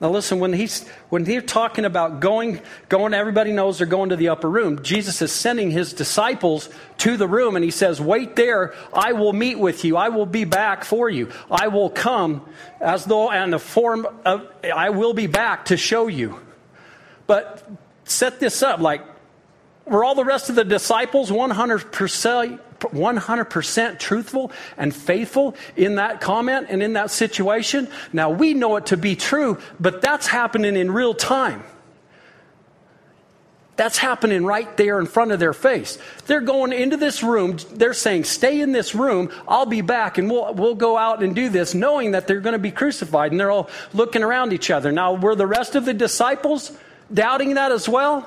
now 0.00 0.08
listen, 0.08 0.40
when 0.40 0.54
he's 0.54 0.88
when 1.10 1.24
they're 1.24 1.42
talking 1.42 1.84
about 1.84 2.20
going, 2.20 2.60
going, 2.88 3.12
everybody 3.12 3.52
knows 3.52 3.78
they're 3.78 3.86
going 3.86 4.08
to 4.08 4.16
the 4.16 4.30
upper 4.30 4.48
room. 4.48 4.82
Jesus 4.82 5.20
is 5.20 5.30
sending 5.30 5.70
his 5.70 5.92
disciples 5.92 6.70
to 6.98 7.18
the 7.18 7.28
room 7.28 7.54
and 7.54 7.62
he 7.62 7.70
says, 7.70 8.00
Wait 8.00 8.34
there, 8.34 8.74
I 8.94 9.12
will 9.12 9.34
meet 9.34 9.58
with 9.58 9.84
you, 9.84 9.98
I 9.98 10.08
will 10.08 10.24
be 10.24 10.44
back 10.44 10.84
for 10.84 11.10
you. 11.10 11.30
I 11.50 11.68
will 11.68 11.90
come 11.90 12.48
as 12.80 13.04
though 13.04 13.30
in 13.30 13.50
the 13.50 13.58
form 13.58 14.06
of 14.24 14.50
I 14.64 14.88
will 14.88 15.12
be 15.12 15.26
back 15.26 15.66
to 15.66 15.76
show 15.76 16.06
you. 16.06 16.40
But 17.26 17.62
set 18.04 18.40
this 18.40 18.62
up 18.62 18.80
like 18.80 19.02
were 19.84 20.02
all 20.02 20.14
the 20.14 20.24
rest 20.24 20.48
of 20.48 20.54
the 20.54 20.64
disciples 20.64 21.30
100% 21.30 22.60
100% 22.80 23.98
truthful 23.98 24.52
and 24.76 24.94
faithful 24.94 25.54
in 25.76 25.96
that 25.96 26.20
comment 26.20 26.66
and 26.70 26.82
in 26.82 26.94
that 26.94 27.10
situation. 27.10 27.88
Now, 28.12 28.30
we 28.30 28.54
know 28.54 28.76
it 28.76 28.86
to 28.86 28.96
be 28.96 29.16
true, 29.16 29.58
but 29.78 30.02
that's 30.02 30.26
happening 30.26 30.76
in 30.76 30.90
real 30.90 31.14
time. 31.14 31.62
That's 33.80 33.96
happening 33.96 34.44
right 34.44 34.76
there 34.76 35.00
in 35.00 35.06
front 35.06 35.32
of 35.32 35.40
their 35.40 35.54
face. 35.54 35.96
They're 36.26 36.42
going 36.42 36.74
into 36.74 36.98
this 36.98 37.22
room. 37.22 37.56
They're 37.72 37.94
saying, 37.94 38.24
Stay 38.24 38.60
in 38.60 38.72
this 38.72 38.94
room. 38.94 39.30
I'll 39.48 39.64
be 39.64 39.80
back 39.80 40.18
and 40.18 40.30
we'll, 40.30 40.52
we'll 40.52 40.74
go 40.74 40.98
out 40.98 41.22
and 41.22 41.34
do 41.34 41.48
this, 41.48 41.72
knowing 41.72 42.10
that 42.10 42.26
they're 42.26 42.40
going 42.40 42.52
to 42.52 42.58
be 42.58 42.72
crucified. 42.72 43.30
And 43.30 43.40
they're 43.40 43.50
all 43.50 43.70
looking 43.94 44.22
around 44.22 44.52
each 44.52 44.70
other. 44.70 44.92
Now, 44.92 45.14
were 45.14 45.34
the 45.34 45.46
rest 45.46 45.76
of 45.76 45.86
the 45.86 45.94
disciples 45.94 46.76
doubting 47.10 47.54
that 47.54 47.72
as 47.72 47.88
well? 47.88 48.26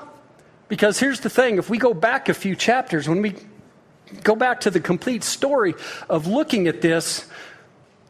Because 0.70 1.00
here's 1.00 1.20
the 1.20 1.30
thing 1.30 1.60
if 1.60 1.70
we 1.70 1.78
go 1.78 1.94
back 1.94 2.30
a 2.30 2.34
few 2.34 2.56
chapters, 2.56 3.08
when 3.08 3.22
we 3.22 3.36
go 4.24 4.36
back 4.36 4.62
to 4.62 4.72
the 4.72 4.80
complete 4.80 5.24
story 5.24 5.76
of 6.10 6.28
looking 6.28 6.68
at 6.68 6.82
this, 6.82 7.28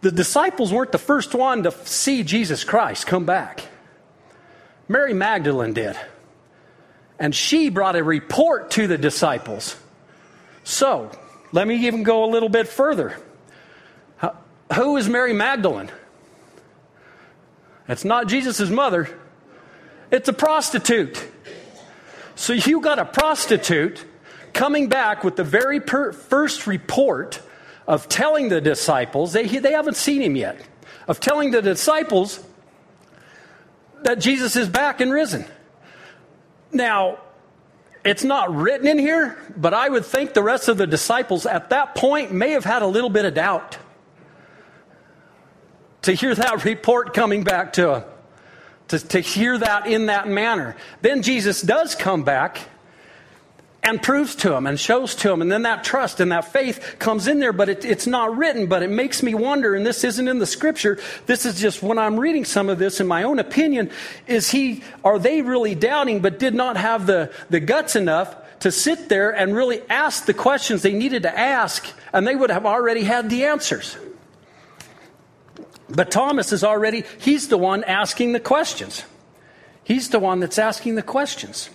the 0.02 0.12
disciples 0.12 0.74
weren't 0.74 0.92
the 0.92 0.98
first 0.98 1.34
one 1.34 1.64
to 1.64 1.72
see 1.86 2.24
Jesus 2.24 2.64
Christ 2.64 3.08
come 3.08 3.26
back. 3.26 3.64
Mary 4.88 5.14
Magdalene 5.14 5.74
did. 5.74 5.98
And 7.18 7.34
she 7.34 7.70
brought 7.70 7.96
a 7.96 8.04
report 8.04 8.72
to 8.72 8.88
the 8.88 8.98
disciples. 8.98 9.78
So, 10.64 11.12
let 11.52 11.68
me 11.68 11.88
even 11.88 12.04
go 12.04 12.26
a 12.26 12.30
little 12.30 12.50
bit 12.50 12.68
further. 12.68 13.16
Who 14.74 14.98
is 14.98 15.08
Mary 15.08 15.34
Magdalene? 15.34 15.92
It's 17.88 18.04
not 18.04 18.28
Jesus' 18.28 18.70
mother, 18.70 19.10
it's 20.12 20.28
a 20.28 20.34
prostitute. 20.34 21.24
So, 22.36 22.54
you 22.54 22.82
got 22.82 23.00
a 23.00 23.06
prostitute 23.06 24.04
coming 24.54 24.88
back 24.88 25.24
with 25.24 25.36
the 25.36 25.44
very 25.44 25.80
per- 25.80 26.12
first 26.12 26.68
report 26.68 27.42
of 27.88 28.08
telling 28.08 28.50
the 28.50 28.62
disciples, 28.62 29.34
they, 29.34 29.46
they 29.46 29.74
haven't 29.74 29.98
seen 29.98 30.22
him 30.22 30.36
yet, 30.36 30.58
of 31.08 31.20
telling 31.20 31.52
the 31.52 31.62
disciples 31.62 32.44
that 34.04 34.20
Jesus 34.20 34.56
is 34.56 34.70
back 34.70 35.02
and 35.02 35.12
risen. 35.12 35.46
Now, 36.72 37.20
it's 38.06 38.24
not 38.24 38.54
written 38.54 38.88
in 38.88 39.00
here, 39.00 39.38
but 39.56 39.74
I 39.74 39.88
would 39.88 40.06
think 40.06 40.34
the 40.34 40.44
rest 40.44 40.68
of 40.68 40.78
the 40.78 40.88
disciples 40.88 41.46
at 41.46 41.70
that 41.70 41.96
point 41.96 42.32
may 42.32 42.52
have 42.52 42.66
had 42.66 42.82
a 42.82 42.88
little 42.88 43.10
bit 43.10 43.26
of 43.26 43.34
doubt 43.34 43.78
to 46.04 46.14
hear 46.14 46.36
that 46.36 46.66
report 46.66 47.14
coming 47.14 47.44
back 47.44 47.74
to 47.74 47.82
them, 47.82 48.04
to, 48.90 49.00
to 49.00 49.20
hear 49.20 49.58
that 49.58 49.88
in 49.88 50.08
that 50.08 50.28
manner. 50.28 50.76
Then 51.02 51.22
Jesus 51.22 51.62
does 51.62 51.96
come 51.96 52.24
back 52.24 52.60
and 53.84 54.02
proves 54.02 54.36
to 54.36 54.54
him 54.54 54.66
and 54.66 54.80
shows 54.80 55.14
to 55.16 55.32
him. 55.32 55.42
And 55.42 55.52
then 55.52 55.64
that 55.64 55.84
trust 55.84 56.20
and 56.20 56.32
that 56.32 56.52
faith 56.52 56.96
comes 57.00 57.28
in 57.28 57.40
there, 57.40 57.52
but 57.52 57.68
it, 57.68 57.84
it's 57.84 58.08
not 58.08 58.38
written. 58.38 58.68
But 58.68 58.82
it 58.82 58.90
makes 58.90 59.22
me 59.22 59.34
wonder, 59.34 59.76
and 59.76 59.86
this 59.86 60.04
isn't 60.04 60.28
in 60.28 60.40
the 60.40 60.46
scripture. 60.46 61.00
This 61.26 61.46
is 61.46 61.60
just 61.60 61.84
when 61.84 61.98
I'm 61.98 62.20
reading 62.20 62.46
some 62.46 62.70
of 62.70 62.80
this, 62.80 63.00
in 63.00 63.08
my 63.08 63.24
own 63.24 63.40
opinion, 63.40 63.92
is 64.26 64.50
he, 64.50 64.84
are 65.04 65.20
they 65.20 65.42
really 65.42 65.76
doubting, 65.76 66.22
but 66.22 66.40
did 66.40 66.56
not 66.56 66.78
have 66.78 67.06
the, 67.06 67.32
the 67.50 67.60
guts 67.60 67.96
enough 67.96 68.36
to 68.60 68.72
sit 68.72 69.10
there 69.10 69.32
and 69.32 69.54
really 69.54 69.82
ask 69.90 70.26
the 70.26 70.34
questions 70.34 70.82
they 70.82 70.94
needed 70.94 71.24
to 71.24 71.38
ask, 71.38 71.86
and 72.14 72.26
they 72.26 72.36
would 72.36 72.50
have 72.50 72.66
already 72.66 73.04
had 73.04 73.30
the 73.30 73.46
answers. 73.46 73.98
But 75.90 76.10
Thomas 76.10 76.54
is 76.54 76.64
already, 76.64 77.04
he's 77.20 77.50
the 77.50 77.58
one 77.58 77.84
asking 77.84 78.32
the 78.32 78.40
questions. 78.40 79.04
He's 79.84 80.10
the 80.10 80.20
one 80.20 80.40
that's 80.40 80.58
asking 80.58 80.96
the 80.96 81.02
questions. 81.02 81.70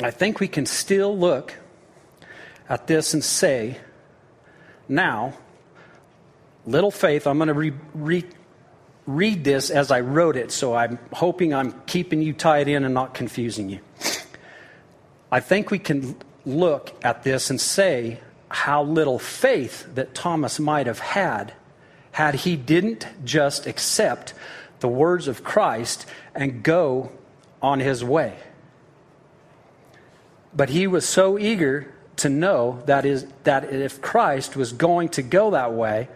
I 0.00 0.10
think 0.12 0.38
we 0.38 0.46
can 0.46 0.64
still 0.64 1.16
look 1.16 1.54
at 2.68 2.86
this 2.86 3.14
and 3.14 3.24
say, 3.24 3.78
now, 4.88 5.34
little 6.66 6.90
faith, 6.90 7.26
I'm 7.26 7.38
going 7.38 7.48
to 7.48 7.54
re- 7.54 7.72
re- 7.94 8.24
read 9.06 9.42
this 9.42 9.70
as 9.70 9.90
I 9.90 10.00
wrote 10.00 10.36
it, 10.36 10.52
so 10.52 10.74
I'm 10.74 10.98
hoping 11.12 11.52
I'm 11.52 11.72
keeping 11.86 12.22
you 12.22 12.32
tied 12.32 12.68
in 12.68 12.84
and 12.84 12.94
not 12.94 13.12
confusing 13.12 13.70
you. 13.70 13.80
I 15.32 15.40
think 15.40 15.70
we 15.70 15.78
can 15.78 16.16
look 16.46 16.94
at 17.04 17.24
this 17.24 17.50
and 17.50 17.60
say 17.60 18.20
how 18.50 18.82
little 18.84 19.18
faith 19.18 19.94
that 19.94 20.14
Thomas 20.14 20.60
might 20.60 20.86
have 20.86 21.00
had 21.00 21.52
had 22.12 22.34
he 22.34 22.56
didn't 22.56 23.06
just 23.24 23.66
accept 23.66 24.32
the 24.80 24.88
words 24.88 25.28
of 25.28 25.44
Christ 25.44 26.06
and 26.34 26.62
go 26.62 27.12
on 27.60 27.80
his 27.80 28.04
way. 28.04 28.36
But 30.58 30.70
he 30.70 30.88
was 30.88 31.08
so 31.08 31.38
eager 31.38 31.86
to 32.16 32.28
know 32.28 32.82
that, 32.86 33.06
is, 33.06 33.28
that 33.44 33.72
if 33.72 34.02
Christ 34.02 34.56
was 34.56 34.72
going 34.72 35.10
to 35.10 35.22
go 35.22 35.52
that 35.52 35.72
way, 35.72 36.08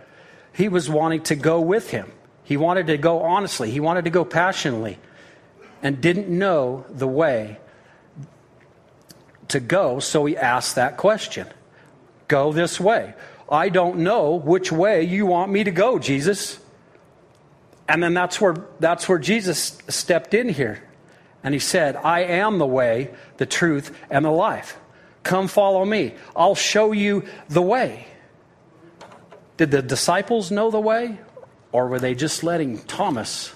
he 0.52 0.68
was 0.68 0.90
wanting 0.90 1.22
to 1.22 1.36
go 1.36 1.60
with 1.60 1.90
him. 1.90 2.10
He 2.42 2.56
wanted 2.56 2.88
to 2.88 2.98
go 2.98 3.20
honestly, 3.20 3.70
he 3.70 3.78
wanted 3.78 4.02
to 4.02 4.10
go 4.10 4.24
passionately, 4.24 4.98
and 5.80 6.00
didn't 6.00 6.28
know 6.28 6.84
the 6.90 7.06
way 7.06 7.58
to 9.46 9.60
go, 9.60 10.00
so 10.00 10.24
he 10.24 10.36
asked 10.36 10.74
that 10.74 10.96
question 10.96 11.46
Go 12.26 12.52
this 12.52 12.80
way. 12.80 13.14
I 13.48 13.68
don't 13.68 13.98
know 13.98 14.34
which 14.34 14.72
way 14.72 15.04
you 15.04 15.24
want 15.24 15.52
me 15.52 15.62
to 15.62 15.70
go, 15.70 16.00
Jesus. 16.00 16.58
And 17.88 18.02
then 18.02 18.12
that's 18.12 18.40
where, 18.40 18.56
that's 18.80 19.08
where 19.08 19.20
Jesus 19.20 19.78
stepped 19.88 20.34
in 20.34 20.48
here. 20.48 20.82
And 21.44 21.54
he 21.54 21.60
said, 21.60 21.96
I 21.96 22.20
am 22.20 22.58
the 22.58 22.66
way, 22.66 23.10
the 23.36 23.46
truth, 23.46 23.96
and 24.10 24.24
the 24.24 24.30
life. 24.30 24.76
Come 25.22 25.48
follow 25.48 25.84
me. 25.84 26.14
I'll 26.34 26.54
show 26.54 26.92
you 26.92 27.24
the 27.48 27.62
way. 27.62 28.06
Did 29.56 29.70
the 29.70 29.82
disciples 29.82 30.50
know 30.50 30.70
the 30.70 30.80
way? 30.80 31.18
Or 31.72 31.88
were 31.88 31.98
they 31.98 32.14
just 32.14 32.44
letting 32.44 32.78
Thomas 32.80 33.52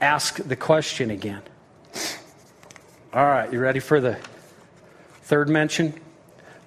ask 0.00 0.36
the 0.36 0.56
question 0.56 1.10
again? 1.10 1.42
All 3.12 3.26
right, 3.26 3.52
you 3.52 3.58
ready 3.58 3.80
for 3.80 4.00
the 4.00 4.18
third 5.22 5.48
mention? 5.48 5.94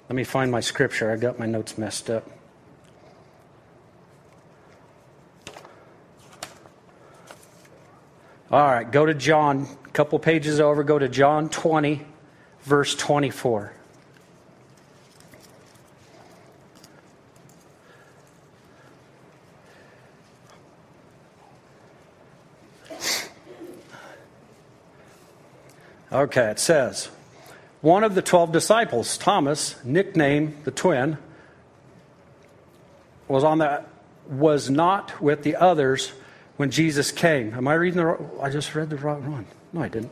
Let 0.10 0.16
me 0.16 0.24
find 0.24 0.52
my 0.52 0.60
scripture. 0.60 1.12
I 1.12 1.16
got 1.16 1.40
my 1.40 1.46
notes 1.46 1.78
messed 1.78 2.10
up. 2.10 2.30
All 8.54 8.62
right, 8.62 8.92
go 8.92 9.04
to 9.04 9.16
John, 9.16 9.66
a 9.84 9.90
couple 9.90 10.20
pages 10.20 10.60
over, 10.60 10.84
go 10.84 11.00
to 11.00 11.10
John 11.10 11.50
20, 11.50 12.06
verse 12.62 12.94
24. 12.94 13.74
Okay, 26.12 26.52
it 26.52 26.60
says, 26.60 27.10
one 27.82 28.04
of 28.04 28.14
the 28.14 28.22
12 28.22 28.52
disciples, 28.52 29.18
Thomas, 29.18 29.84
nicknamed 29.84 30.64
the 30.64 30.70
twin, 30.70 31.18
was 33.28 33.44
on 33.44 33.58
the 33.58 33.84
was 34.30 34.70
not 34.70 35.20
with 35.20 35.42
the 35.42 35.56
others 35.56 36.12
when 36.58 36.72
Jesus 36.72 37.12
came. 37.12 37.54
Am 37.54 37.68
I 37.68 37.74
reading 37.74 37.98
the 37.98 38.06
wrong? 38.06 38.30
I 38.42 38.50
just 38.50 38.74
read 38.76 38.90
the 38.90 38.98
wrong 38.98 39.30
one. 39.32 39.46
No, 39.72 39.82
I 39.82 39.88
didn't. 39.88 40.12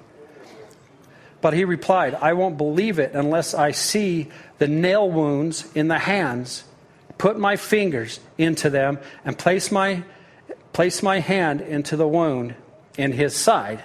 But 1.42 1.54
he 1.54 1.66
replied, 1.66 2.14
I 2.16 2.34
won't 2.34 2.58
believe 2.58 3.00
it 3.00 3.14
unless 3.14 3.54
I 3.54 3.72
see 3.72 4.30
the 4.60 4.68
nail 4.68 5.10
wounds 5.10 5.68
in 5.74 5.88
the 5.88 5.98
hands, 5.98 6.64
put 7.18 7.40
my 7.40 7.56
fingers 7.56 8.20
into 8.38 8.70
them, 8.70 9.00
and 9.26 9.38
place 9.38 9.72
my, 9.72 10.04
place 10.72 11.02
my 11.02 11.20
hand 11.20 11.62
into 11.62 11.96
the 11.96 12.08
wound 12.08 12.56
in 12.98 13.12
his 13.12 13.36
side. 13.36 13.84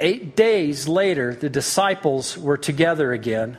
Eight 0.00 0.34
days 0.34 0.88
later, 0.88 1.34
the 1.34 1.50
disciples 1.50 2.36
were 2.36 2.56
together 2.56 3.12
again, 3.12 3.58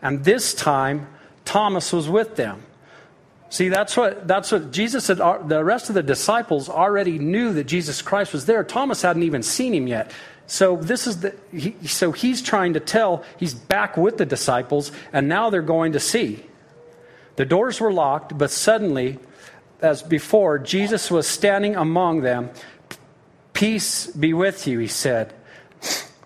and 0.00 0.24
this 0.24 0.54
time 0.54 1.08
Thomas 1.44 1.92
was 1.92 2.08
with 2.08 2.36
them. 2.36 2.62
See, 3.50 3.68
that's 3.68 3.96
what, 3.96 4.28
that's 4.28 4.52
what 4.52 4.70
Jesus 4.70 5.04
said. 5.04 5.18
The 5.18 5.62
rest 5.62 5.88
of 5.88 5.96
the 5.96 6.04
disciples 6.04 6.68
already 6.68 7.18
knew 7.18 7.52
that 7.54 7.64
Jesus 7.64 8.00
Christ 8.00 8.32
was 8.32 8.46
there. 8.46 8.62
Thomas 8.62 9.02
hadn't 9.02 9.24
even 9.24 9.42
seen 9.42 9.74
him 9.74 9.88
yet. 9.88 10.12
So 10.46 10.76
this 10.76 11.08
is 11.08 11.20
the, 11.20 11.34
he, 11.52 11.74
so 11.86 12.12
he's 12.12 12.42
trying 12.42 12.74
to 12.74 12.80
tell, 12.80 13.24
he's 13.38 13.52
back 13.54 13.96
with 13.96 14.18
the 14.18 14.26
disciples, 14.26 14.92
and 15.12 15.28
now 15.28 15.50
they're 15.50 15.62
going 15.62 15.92
to 15.92 16.00
see. 16.00 16.44
The 17.36 17.44
doors 17.44 17.80
were 17.80 17.92
locked, 17.92 18.38
but 18.38 18.52
suddenly, 18.52 19.18
as 19.80 20.02
before, 20.02 20.58
Jesus 20.58 21.10
was 21.10 21.26
standing 21.26 21.74
among 21.74 22.22
them. 22.22 22.50
Peace 23.52 24.06
be 24.06 24.32
with 24.32 24.66
you, 24.66 24.78
he 24.78 24.88
said. 24.88 25.32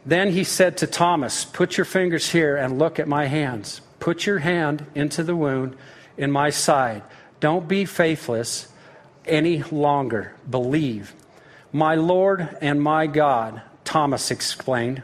Then 0.05 0.33
he 0.33 0.45
said 0.45 0.77
to 0.79 0.87
Thomas, 0.87 1.47
Put 1.47 1.79
your 1.79 1.87
fingers 1.87 2.31
here 2.31 2.57
and 2.57 2.79
look 2.79 2.99
at 2.99 3.09
my 3.09 3.27
hands. 3.27 3.81
Put 3.99 4.27
your 4.27 4.41
hand 4.41 4.85
into 4.95 5.23
the 5.23 5.37
wound 5.37 5.77
in 6.17 6.31
my 6.31 6.51
side. 6.51 7.03
Don't 7.41 7.69
be 7.69 7.85
faithless 7.85 8.69
any 9.27 9.63
longer. 9.65 10.35
Believe. 10.49 11.15
My 11.73 11.95
Lord 11.95 12.57
and 12.61 12.81
my 12.81 13.07
God, 13.07 13.63
Thomas 13.85 14.31
explained. 14.31 15.03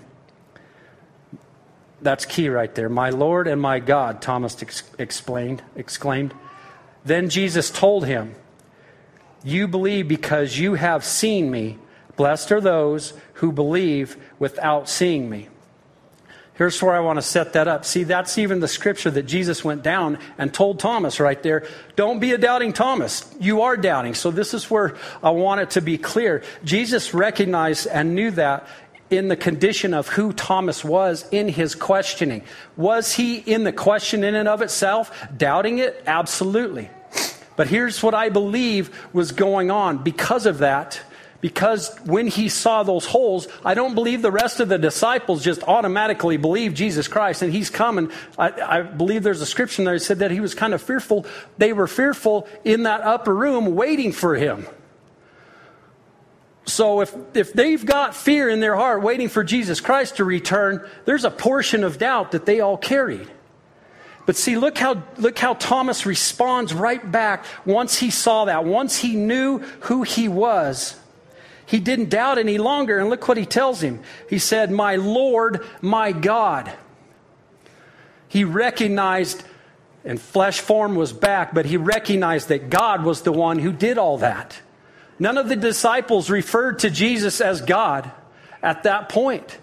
That's 2.03 2.25
key 2.25 2.49
right 2.49 2.75
there. 2.75 2.89
My 2.89 3.11
Lord 3.11 3.47
and 3.47 3.61
my 3.61 3.79
God, 3.79 4.23
Thomas 4.23 4.63
ex- 4.63 4.83
explained, 4.99 5.63
exclaimed. 5.77 6.33
Then 7.05 7.29
Jesus 7.29 7.71
told 7.71 8.07
him, 8.07 8.35
You 9.45 9.69
believe 9.69 10.09
because 10.09 10.59
you 10.59 10.75
have 10.75 11.05
seen 11.05 11.51
me. 11.51 11.79
Blessed 12.17 12.53
are 12.53 12.61
those 12.61 13.13
who 13.35 13.53
believe 13.53 14.17
without 14.39 14.89
seeing 14.89 15.29
me. 15.29 15.49
Here's 16.61 16.83
where 16.83 16.95
I 16.95 17.01
want 17.01 17.17
to 17.17 17.23
set 17.23 17.55
that 17.55 17.69
up. 17.69 17.87
See, 17.87 18.05
that's 18.05 18.37
even 18.37 18.61
the 18.61 18.69
scripture 18.69 19.11
that 19.13 19.23
Jesus 19.23 19.65
went 19.65 19.83
down 19.83 20.19
and 20.37 20.53
told 20.53 20.79
Thomas 20.79 21.19
right 21.19 21.43
there. 21.43 21.67
Don't 21.97 22.21
be 22.21 22.33
a 22.33 22.37
doubting 22.37 22.75
Thomas. 22.75 23.25
You 23.41 23.63
are 23.63 23.79
doubting. 23.79 24.13
So 24.13 24.31
this 24.31 24.53
is 24.53 24.71
where 24.71 24.95
I 25.23 25.31
want 25.31 25.63
it 25.63 25.71
to 25.71 25.81
be 25.81 25.97
clear. 25.97 26.43
Jesus 26.63 27.15
recognized 27.15 27.87
and 27.87 28.15
knew 28.15 28.31
that 28.33 28.67
in 29.09 29.29
the 29.29 29.37
condition 29.37 29.95
of 29.95 30.09
who 30.09 30.35
Thomas 30.35 30.85
was 30.85 31.27
in 31.31 31.49
his 31.49 31.75
questioning. 31.75 32.43
Was 32.77 33.15
he 33.15 33.39
in 33.39 33.65
the 33.65 33.73
question 33.73 34.23
in 34.23 34.35
and 34.35 34.47
of 34.47 34.61
itself, 34.61 35.29
doubting 35.35 35.79
it? 35.79 36.03
Absolutely. 36.07 36.91
But 37.57 37.69
here's 37.69 38.03
what 38.03 38.13
I 38.13 38.29
believe 38.29 38.95
was 39.15 39.33
going 39.33 39.71
on 39.71 40.03
because 40.03 40.45
of 40.45 40.59
that 40.59 41.01
because 41.41 41.97
when 42.05 42.27
he 42.27 42.49
saw 42.49 42.83
those 42.83 43.07
holes, 43.07 43.49
I 43.65 43.75
don't 43.75 43.95
believe 43.95 44.21
the 44.21 44.31
rest 44.31 44.61
of 44.61 44.69
the 44.69 44.79
disciples 44.79 45.43
just 45.43 45.63
automatically 45.63 46.37
believed 46.37 46.77
Jesus 46.77 47.09
Christ 47.09 47.43
and 47.43 47.53
he's 47.53 47.71
coming. 47.71 48.11
I, 48.39 48.53
I 48.61 48.83
believe 48.83 49.23
there's 49.23 49.41
a 49.41 49.47
scripture 49.47 49.83
there 49.85 49.95
that 49.95 50.01
said 50.01 50.19
that 50.19 50.31
he 50.31 50.41
was 50.41 50.55
kind 50.55 50.75
of 50.75 50.83
fearful. 50.83 51.25
They 51.57 51.73
were 51.73 51.87
fearful 51.87 52.47
in 52.65 52.83
that 52.83 53.01
upper 53.01 53.35
room 53.35 53.75
waiting 53.75 54.13
for 54.13 54.35
him. 54.35 54.67
So 56.67 57.01
if, 57.01 57.15
if 57.35 57.53
they've 57.55 57.85
got 57.85 58.15
fear 58.15 58.49
in 58.49 58.61
their 58.61 58.77
heart 58.77 59.03
waiting 59.03 59.29
for 59.29 59.43
Jesus 59.43 59.81
Christ 59.81 60.17
to 60.17 60.25
return, 60.25 60.87
there's 61.07 61.25
a 61.25 61.31
portion 61.31 61.85
of 61.85 61.99
doubt 61.99 62.33
that 62.33 62.45
they 62.45 62.61
all 62.61 62.77
carried. 62.77 63.29
But 64.27 64.37
see, 64.37 64.57
look 64.59 64.77
how, 64.77 65.03
look 65.17 65.39
how 65.39 65.55
Thomas 65.55 66.05
responds 66.05 66.75
right 66.75 67.11
back 67.11 67.47
once 67.65 67.99
he 67.99 68.11
saw 68.11 68.45
that, 68.45 68.65
once 68.65 68.99
he 68.99 69.17
knew 69.17 69.59
who 69.81 70.03
he 70.03 70.29
was. 70.29 71.00
He 71.71 71.79
didn't 71.79 72.11
doubt 72.11 72.39
any 72.39 72.59
longer. 72.59 72.99
And 72.99 73.09
look 73.11 73.29
what 73.29 73.37
he 73.37 73.47
tells 73.47 73.81
him. 73.81 74.01
He 74.29 74.41
said, 74.41 74.73
My 74.73 74.97
Lord, 74.97 75.65
my 75.81 76.11
God. 76.11 76.73
He 78.27 78.43
recognized, 78.43 79.45
and 80.05 80.21
flesh 80.21 80.59
form 80.59 80.97
was 80.97 81.13
back, 81.13 81.55
but 81.55 81.67
he 81.67 81.77
recognized 81.77 82.49
that 82.49 82.71
God 82.71 83.05
was 83.05 83.23
the 83.23 83.31
one 83.31 83.61
who 83.61 83.73
did 83.73 83.99
all 83.99 84.19
that. 84.19 84.61
None 85.21 85.39
of 85.39 85.49
the 85.49 85.55
disciples 85.55 86.29
referred 86.29 86.81
to 86.81 86.91
Jesus 86.91 87.41
as 87.41 87.61
God 87.61 88.11
at 88.65 88.83
that 88.83 89.09
point. 89.09 89.57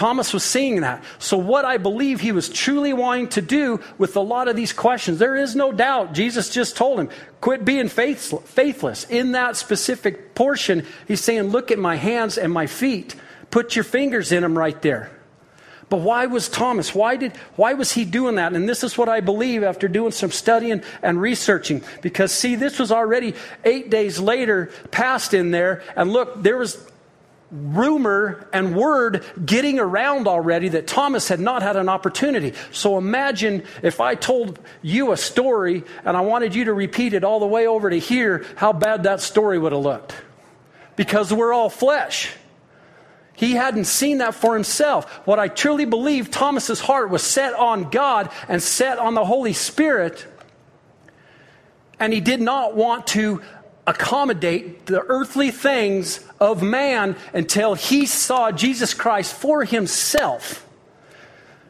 Thomas 0.00 0.32
was 0.32 0.42
seeing 0.42 0.80
that. 0.80 1.04
So, 1.18 1.36
what 1.36 1.66
I 1.66 1.76
believe 1.76 2.22
he 2.22 2.32
was 2.32 2.48
truly 2.48 2.94
wanting 2.94 3.28
to 3.36 3.42
do 3.42 3.80
with 3.98 4.16
a 4.16 4.20
lot 4.20 4.48
of 4.48 4.56
these 4.56 4.72
questions, 4.72 5.18
there 5.18 5.36
is 5.36 5.54
no 5.54 5.72
doubt. 5.72 6.14
Jesus 6.14 6.48
just 6.48 6.74
told 6.74 6.98
him, 6.98 7.10
quit 7.42 7.66
being 7.66 7.90
faithless. 7.90 9.04
In 9.10 9.32
that 9.32 9.58
specific 9.58 10.34
portion, 10.34 10.86
he's 11.06 11.20
saying, 11.20 11.48
look 11.48 11.70
at 11.70 11.78
my 11.78 11.96
hands 11.96 12.38
and 12.38 12.50
my 12.50 12.66
feet. 12.66 13.14
Put 13.50 13.76
your 13.76 13.84
fingers 13.84 14.32
in 14.32 14.42
them 14.42 14.56
right 14.56 14.80
there. 14.80 15.10
But 15.90 15.98
why 15.98 16.24
was 16.24 16.48
Thomas? 16.48 16.94
Why 16.94 17.16
did 17.16 17.36
why 17.56 17.74
was 17.74 17.92
he 17.92 18.06
doing 18.06 18.36
that? 18.36 18.54
And 18.54 18.66
this 18.66 18.82
is 18.82 18.96
what 18.96 19.10
I 19.10 19.20
believe 19.20 19.62
after 19.62 19.86
doing 19.86 20.12
some 20.12 20.30
studying 20.30 20.82
and 21.02 21.20
researching. 21.20 21.82
Because 22.00 22.32
see, 22.32 22.54
this 22.56 22.78
was 22.78 22.90
already 22.90 23.34
eight 23.64 23.90
days 23.90 24.18
later, 24.18 24.70
passed 24.92 25.34
in 25.34 25.50
there, 25.50 25.82
and 25.94 26.10
look, 26.10 26.42
there 26.42 26.56
was 26.56 26.89
rumor 27.50 28.48
and 28.52 28.76
word 28.76 29.24
getting 29.44 29.80
around 29.80 30.28
already 30.28 30.68
that 30.68 30.86
Thomas 30.86 31.28
had 31.28 31.40
not 31.40 31.62
had 31.62 31.76
an 31.76 31.88
opportunity. 31.88 32.54
So 32.70 32.96
imagine 32.96 33.64
if 33.82 34.00
I 34.00 34.14
told 34.14 34.58
you 34.82 35.12
a 35.12 35.16
story 35.16 35.84
and 36.04 36.16
I 36.16 36.20
wanted 36.20 36.54
you 36.54 36.64
to 36.66 36.72
repeat 36.72 37.12
it 37.12 37.24
all 37.24 37.40
the 37.40 37.46
way 37.46 37.66
over 37.66 37.90
to 37.90 37.98
here, 37.98 38.44
how 38.56 38.72
bad 38.72 39.02
that 39.04 39.20
story 39.20 39.58
would 39.58 39.72
have 39.72 39.82
looked. 39.82 40.14
Because 40.96 41.32
we're 41.32 41.52
all 41.52 41.70
flesh. 41.70 42.32
He 43.34 43.52
hadn't 43.52 43.86
seen 43.86 44.18
that 44.18 44.34
for 44.34 44.54
himself. 44.54 45.10
What 45.26 45.38
I 45.38 45.48
truly 45.48 45.86
believe 45.86 46.30
Thomas's 46.30 46.78
heart 46.78 47.08
was 47.08 47.22
set 47.22 47.54
on 47.54 47.88
God 47.88 48.30
and 48.48 48.62
set 48.62 48.98
on 48.98 49.14
the 49.14 49.24
Holy 49.24 49.54
Spirit. 49.54 50.26
And 51.98 52.12
he 52.12 52.20
did 52.20 52.40
not 52.40 52.76
want 52.76 53.06
to 53.08 53.40
accommodate 53.90 54.86
the 54.86 55.00
earthly 55.00 55.50
things 55.50 56.24
of 56.38 56.62
man 56.62 57.16
until 57.34 57.74
he 57.74 58.06
saw 58.06 58.50
Jesus 58.50 58.94
Christ 58.94 59.34
for 59.34 59.64
himself. 59.64 60.66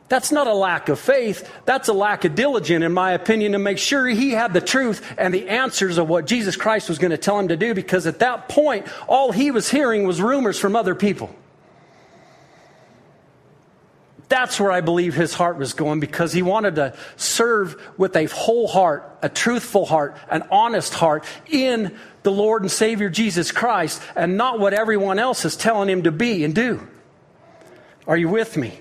That's 0.09 0.33
not 0.33 0.48
a 0.48 0.54
lack 0.54 0.88
of 0.88 0.98
faith. 0.98 1.48
That's 1.64 1.88
a 1.88 1.92
lack 1.92 2.24
of 2.24 2.35
diligence, 2.35 2.85
in 2.85 2.92
my 2.92 3.12
opinion, 3.12 3.52
to 3.52 3.59
make 3.59 3.78
sure 3.78 4.06
he 4.06 4.33
had 4.33 4.52
the 4.52 4.61
truth 4.61 5.00
and 5.16 5.33
the 5.33 5.48
answers 5.48 5.98
of 5.98 6.09
what 6.09 6.26
Jesus 6.26 6.56
Christ 6.56 6.88
was 6.88 6.98
going 6.98 7.12
to 7.12 7.16
tell 7.16 7.38
him 7.38 7.48
to 7.48 7.56
do, 7.56 7.74
because 7.74 8.06
at 8.06 8.18
that 8.18 8.48
point, 8.48 8.87
all 9.09 9.30
he 9.30 9.50
was 9.52 9.70
hearing 9.70 10.06
was 10.06 10.20
rumors 10.20 10.59
from 10.59 10.74
other 10.74 10.96
people. 10.96 11.35
That's 14.31 14.61
where 14.61 14.71
I 14.71 14.81
believe 14.81 15.14
his 15.14 15.35
heart 15.35 15.59
was 15.59 15.73
going 15.73 15.99
because 15.99 16.33
he 16.33 16.40
wanted 16.40 16.77
to 16.77 16.95
serve 17.16 17.83
with 17.99 18.14
a 18.14 18.27
whole 18.27 18.69
heart, 18.69 19.19
a 19.23 19.29
truthful 19.29 19.85
heart, 19.85 20.16
an 20.31 20.45
honest 20.53 20.95
heart 20.95 21.25
in 21.49 21.99
the 22.23 22.31
Lord 22.31 22.62
and 22.62 22.71
Savior 22.71 23.09
Jesus 23.09 23.51
Christ 23.51 24.01
and 24.14 24.37
not 24.37 24.61
what 24.61 24.73
everyone 24.73 25.19
else 25.19 25.45
is 25.45 25.57
telling 25.57 25.88
him 25.88 26.05
to 26.05 26.12
be 26.12 26.45
and 26.45 26.55
do. 26.55 26.87
Are 28.07 28.16
you 28.16 28.29
with 28.29 28.57
me? 28.57 28.79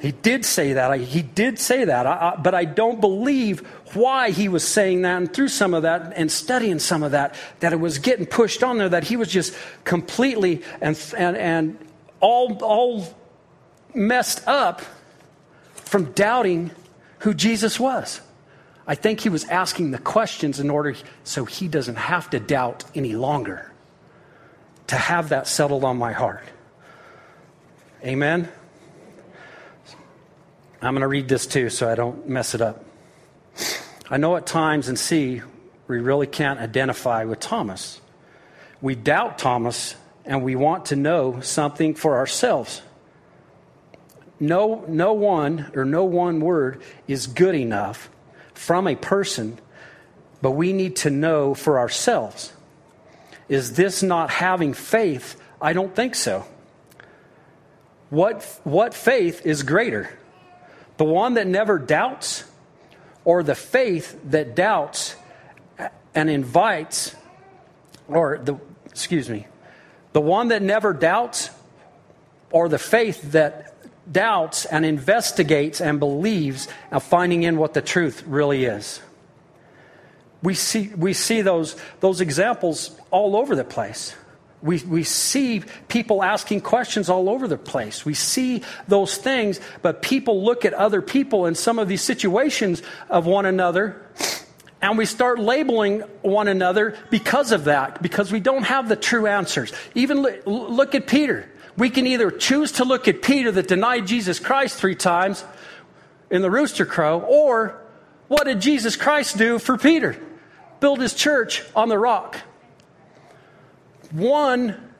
He 0.00 0.10
did 0.10 0.44
say 0.44 0.72
that. 0.72 0.98
He 0.98 1.22
did 1.22 1.60
say 1.60 1.84
that. 1.84 2.04
I, 2.04 2.32
I, 2.32 2.36
but 2.36 2.52
I 2.52 2.64
don't 2.64 3.00
believe 3.00 3.60
why 3.94 4.30
he 4.30 4.48
was 4.48 4.66
saying 4.66 5.02
that. 5.02 5.18
And 5.18 5.32
through 5.32 5.48
some 5.48 5.72
of 5.72 5.84
that 5.84 6.14
and 6.16 6.32
studying 6.32 6.80
some 6.80 7.04
of 7.04 7.12
that, 7.12 7.36
that 7.60 7.72
it 7.72 7.78
was 7.78 8.00
getting 8.00 8.26
pushed 8.26 8.64
on 8.64 8.78
there, 8.78 8.88
that 8.88 9.04
he 9.04 9.16
was 9.16 9.28
just 9.28 9.54
completely 9.84 10.64
and, 10.80 10.98
and, 11.16 11.36
and 11.36 11.78
all, 12.18 12.58
all 12.64 13.06
messed 13.96 14.46
up 14.46 14.82
from 15.74 16.12
doubting 16.12 16.70
who 17.20 17.34
Jesus 17.34 17.80
was. 17.80 18.20
I 18.86 18.94
think 18.94 19.20
he 19.20 19.28
was 19.28 19.44
asking 19.44 19.90
the 19.90 19.98
questions 19.98 20.60
in 20.60 20.70
order 20.70 20.94
so 21.24 21.44
he 21.44 21.66
doesn't 21.66 21.96
have 21.96 22.30
to 22.30 22.38
doubt 22.38 22.84
any 22.94 23.14
longer. 23.14 23.72
To 24.88 24.96
have 24.96 25.30
that 25.30 25.48
settled 25.48 25.82
on 25.82 25.96
my 25.96 26.12
heart. 26.12 26.44
Amen? 28.04 28.48
I'm 30.80 30.92
going 30.92 31.00
to 31.00 31.08
read 31.08 31.26
this 31.26 31.46
too 31.46 31.70
so 31.70 31.90
I 31.90 31.96
don't 31.96 32.28
mess 32.28 32.54
it 32.54 32.60
up. 32.60 32.84
I 34.08 34.18
know 34.18 34.36
at 34.36 34.46
times 34.46 34.86
and 34.86 34.96
see 34.96 35.42
we 35.88 35.98
really 35.98 36.28
can't 36.28 36.60
identify 36.60 37.24
with 37.24 37.40
Thomas. 37.40 38.00
We 38.80 38.94
doubt 38.94 39.38
Thomas 39.38 39.96
and 40.24 40.44
we 40.44 40.54
want 40.54 40.86
to 40.86 40.96
know 40.96 41.40
something 41.40 41.94
for 41.94 42.16
ourselves. 42.18 42.82
No, 44.38 44.84
no 44.86 45.12
one 45.12 45.70
or 45.74 45.84
no 45.84 46.04
one 46.04 46.40
word 46.40 46.82
is 47.08 47.26
good 47.26 47.54
enough 47.54 48.10
from 48.54 48.86
a 48.86 48.96
person, 48.96 49.58
but 50.42 50.52
we 50.52 50.72
need 50.72 50.96
to 50.96 51.10
know 51.10 51.54
for 51.54 51.78
ourselves. 51.78 52.52
Is 53.48 53.74
this 53.74 54.02
not 54.02 54.30
having 54.30 54.74
faith? 54.74 55.40
I 55.60 55.72
don't 55.72 55.94
think 55.94 56.14
so. 56.14 56.44
What, 58.10 58.42
what 58.64 58.94
faith 58.94 59.44
is 59.46 59.62
greater? 59.62 60.10
The 60.96 61.04
one 61.04 61.34
that 61.34 61.46
never 61.46 61.78
doubts, 61.78 62.44
or 63.24 63.42
the 63.42 63.54
faith 63.54 64.18
that 64.26 64.54
doubts 64.54 65.16
and 66.14 66.30
invites, 66.30 67.14
or 68.08 68.38
the, 68.38 68.56
excuse 68.86 69.28
me, 69.28 69.46
the 70.12 70.20
one 70.20 70.48
that 70.48 70.62
never 70.62 70.92
doubts, 70.92 71.50
or 72.50 72.68
the 72.68 72.78
faith 72.78 73.32
that 73.32 73.74
doubts 74.10 74.64
and 74.64 74.84
investigates 74.84 75.80
and 75.80 75.98
believes 75.98 76.68
of 76.90 77.02
finding 77.02 77.42
in 77.42 77.56
what 77.56 77.74
the 77.74 77.82
truth 77.82 78.22
really 78.26 78.64
is. 78.64 79.00
We 80.42 80.54
see, 80.54 80.88
we 80.96 81.12
see 81.12 81.42
those, 81.42 81.76
those 82.00 82.20
examples 82.20 82.96
all 83.10 83.36
over 83.36 83.56
the 83.56 83.64
place. 83.64 84.14
We, 84.62 84.78
we 84.78 85.02
see 85.02 85.62
people 85.88 86.22
asking 86.22 86.62
questions 86.62 87.08
all 87.08 87.28
over 87.28 87.46
the 87.46 87.58
place. 87.58 88.04
We 88.04 88.14
see 88.14 88.62
those 88.88 89.16
things, 89.16 89.60
but 89.82 90.02
people 90.02 90.44
look 90.44 90.64
at 90.64 90.72
other 90.74 91.02
people 91.02 91.46
in 91.46 91.54
some 91.54 91.78
of 91.78 91.88
these 91.88 92.02
situations 92.02 92.82
of 93.08 93.26
one 93.26 93.46
another, 93.46 94.02
and 94.80 94.96
we 94.98 95.06
start 95.06 95.38
labeling 95.38 96.00
one 96.22 96.48
another 96.48 96.96
because 97.10 97.52
of 97.52 97.64
that, 97.64 98.02
because 98.02 98.32
we 98.32 98.40
don't 98.40 98.64
have 98.64 98.88
the 98.88 98.96
true 98.96 99.26
answers. 99.26 99.72
Even 99.94 100.22
look, 100.22 100.42
look 100.46 100.94
at 100.94 101.06
Peter. 101.06 101.48
We 101.76 101.90
can 101.90 102.06
either 102.06 102.30
choose 102.30 102.72
to 102.72 102.84
look 102.84 103.06
at 103.08 103.22
Peter 103.22 103.52
that 103.52 103.68
denied 103.68 104.06
Jesus 104.06 104.38
Christ 104.38 104.76
three 104.76 104.94
times 104.94 105.44
in 106.30 106.42
the 106.42 106.50
rooster 106.50 106.86
crow, 106.86 107.20
or 107.20 107.80
what 108.28 108.44
did 108.44 108.60
Jesus 108.60 108.96
Christ 108.96 109.38
do 109.38 109.58
for 109.58 109.76
Peter? 109.76 110.16
Build 110.80 111.00
his 111.00 111.14
church 111.14 111.62
on 111.74 111.88
the 111.88 111.98
rock. 111.98 112.38
One, 114.10 114.92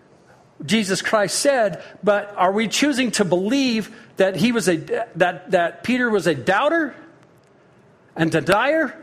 Jesus 0.64 1.02
Christ 1.02 1.38
said, 1.38 1.82
but 2.02 2.34
are 2.36 2.52
we 2.52 2.68
choosing 2.68 3.10
to 3.12 3.24
believe 3.24 3.94
that 4.16 4.36
he 4.36 4.52
was 4.52 4.68
a 4.68 4.76
that 5.16 5.50
that 5.50 5.84
Peter 5.84 6.08
was 6.08 6.26
a 6.26 6.34
doubter 6.34 6.94
and 8.14 8.30
denier, 8.30 8.96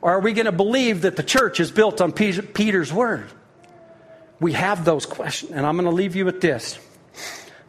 or 0.00 0.12
are 0.12 0.20
we 0.20 0.32
going 0.32 0.46
to 0.46 0.52
believe 0.52 1.02
that 1.02 1.16
the 1.16 1.22
church 1.22 1.60
is 1.60 1.70
built 1.70 2.00
on 2.00 2.12
Peter's 2.12 2.92
word? 2.92 3.30
we 4.40 4.52
have 4.52 4.84
those 4.84 5.06
questions. 5.06 5.52
And 5.52 5.66
I'm 5.66 5.76
going 5.76 5.88
to 5.88 5.94
leave 5.94 6.16
you 6.16 6.24
with 6.24 6.40
this. 6.40 6.78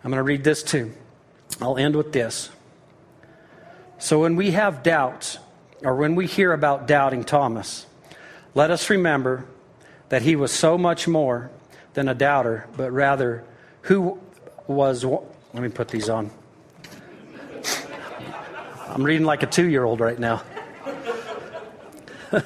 I'm 0.03 0.11
going 0.11 0.19
to 0.19 0.23
read 0.23 0.43
this 0.43 0.63
too. 0.63 0.93
I'll 1.61 1.77
end 1.77 1.95
with 1.95 2.13
this. 2.13 2.49
So 3.97 4.21
when 4.21 4.35
we 4.35 4.51
have 4.51 4.81
doubts, 4.81 5.39
or 5.83 5.95
when 5.95 6.15
we 6.15 6.25
hear 6.25 6.53
about 6.53 6.87
doubting 6.87 7.23
Thomas, 7.23 7.85
let 8.53 8.71
us 8.71 8.89
remember 8.89 9.45
that 10.09 10.21
he 10.21 10.35
was 10.35 10.51
so 10.51 10.77
much 10.77 11.07
more 11.07 11.51
than 11.93 12.07
a 12.07 12.13
doubter, 12.13 12.67
but 12.75 12.91
rather 12.91 13.43
who 13.83 14.19
was. 14.67 15.03
Let 15.03 15.63
me 15.63 15.69
put 15.69 15.87
these 15.87 16.09
on. 16.09 16.29
I'm 18.87 19.03
reading 19.03 19.25
like 19.25 19.43
a 19.43 19.47
two 19.47 19.67
year 19.67 19.83
old 19.83 19.99
right 19.99 20.19
now. 20.19 20.43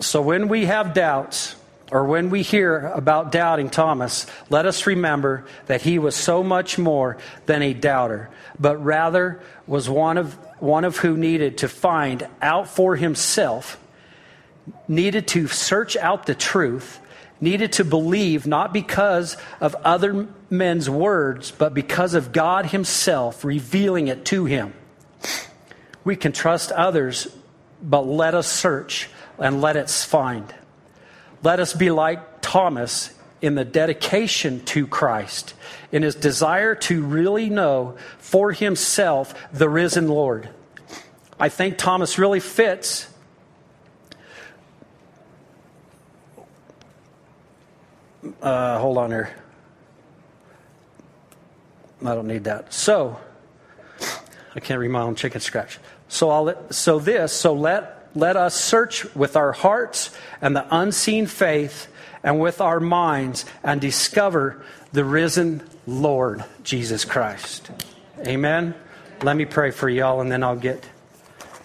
so 0.00 0.22
when 0.22 0.48
we 0.48 0.66
have 0.66 0.94
doubts, 0.94 1.55
or 1.92 2.04
when 2.04 2.30
we 2.30 2.42
hear 2.42 2.78
about 2.88 3.30
doubting 3.30 3.70
Thomas, 3.70 4.26
let 4.50 4.66
us 4.66 4.86
remember 4.86 5.44
that 5.66 5.82
he 5.82 5.98
was 5.98 6.16
so 6.16 6.42
much 6.42 6.78
more 6.78 7.16
than 7.46 7.62
a 7.62 7.74
doubter, 7.74 8.28
but 8.58 8.82
rather 8.84 9.40
was 9.66 9.88
one 9.88 10.18
of, 10.18 10.34
one 10.60 10.84
of 10.84 10.98
who 10.98 11.16
needed 11.16 11.58
to 11.58 11.68
find 11.68 12.26
out 12.42 12.68
for 12.68 12.96
himself, 12.96 13.78
needed 14.88 15.28
to 15.28 15.46
search 15.46 15.96
out 15.96 16.26
the 16.26 16.34
truth, 16.34 16.98
needed 17.40 17.72
to 17.74 17.84
believe 17.84 18.48
not 18.48 18.72
because 18.72 19.36
of 19.60 19.76
other 19.76 20.26
men's 20.50 20.90
words, 20.90 21.52
but 21.52 21.72
because 21.72 22.14
of 22.14 22.32
God 22.32 22.66
himself 22.66 23.44
revealing 23.44 24.08
it 24.08 24.24
to 24.26 24.44
him. 24.44 24.74
We 26.02 26.16
can 26.16 26.32
trust 26.32 26.72
others, 26.72 27.28
but 27.80 28.06
let 28.06 28.34
us 28.34 28.50
search 28.50 29.08
and 29.38 29.60
let 29.60 29.76
us 29.76 30.04
find. 30.04 30.52
Let 31.42 31.60
us 31.60 31.72
be 31.72 31.90
like 31.90 32.40
Thomas 32.40 33.10
in 33.42 33.54
the 33.54 33.64
dedication 33.64 34.64
to 34.64 34.86
Christ, 34.86 35.54
in 35.92 36.02
his 36.02 36.14
desire 36.14 36.74
to 36.74 37.02
really 37.04 37.50
know 37.50 37.96
for 38.18 38.52
himself 38.52 39.34
the 39.52 39.68
risen 39.68 40.08
Lord. 40.08 40.48
I 41.38 41.48
think 41.48 41.76
Thomas 41.76 42.18
really 42.18 42.40
fits. 42.40 43.08
Uh, 48.40 48.78
hold 48.78 48.98
on 48.98 49.10
here. 49.10 49.30
I 52.02 52.14
don't 52.14 52.26
need 52.26 52.44
that. 52.44 52.72
So, 52.72 53.18
I 54.54 54.60
can't 54.60 54.80
read 54.80 54.90
my 54.90 55.02
own 55.02 55.14
chicken 55.14 55.40
scratch. 55.40 55.78
So 56.08 56.30
I'll 56.30 56.44
let, 56.44 56.74
so 56.74 56.98
this, 56.98 57.32
so 57.32 57.52
let 57.54 57.95
let 58.16 58.36
us 58.36 58.54
search 58.54 59.14
with 59.14 59.36
our 59.36 59.52
hearts 59.52 60.10
and 60.40 60.56
the 60.56 60.66
unseen 60.74 61.26
faith 61.26 61.86
and 62.22 62.40
with 62.40 62.60
our 62.62 62.80
minds 62.80 63.44
and 63.62 63.80
discover 63.80 64.64
the 64.92 65.04
risen 65.04 65.62
Lord 65.86 66.42
Jesus 66.64 67.04
Christ. 67.04 67.70
Amen. 68.26 68.74
Let 69.22 69.36
me 69.36 69.44
pray 69.44 69.70
for 69.70 69.88
y'all 69.88 70.22
and 70.22 70.32
then 70.32 70.42
I'll 70.42 70.56
get 70.56 70.88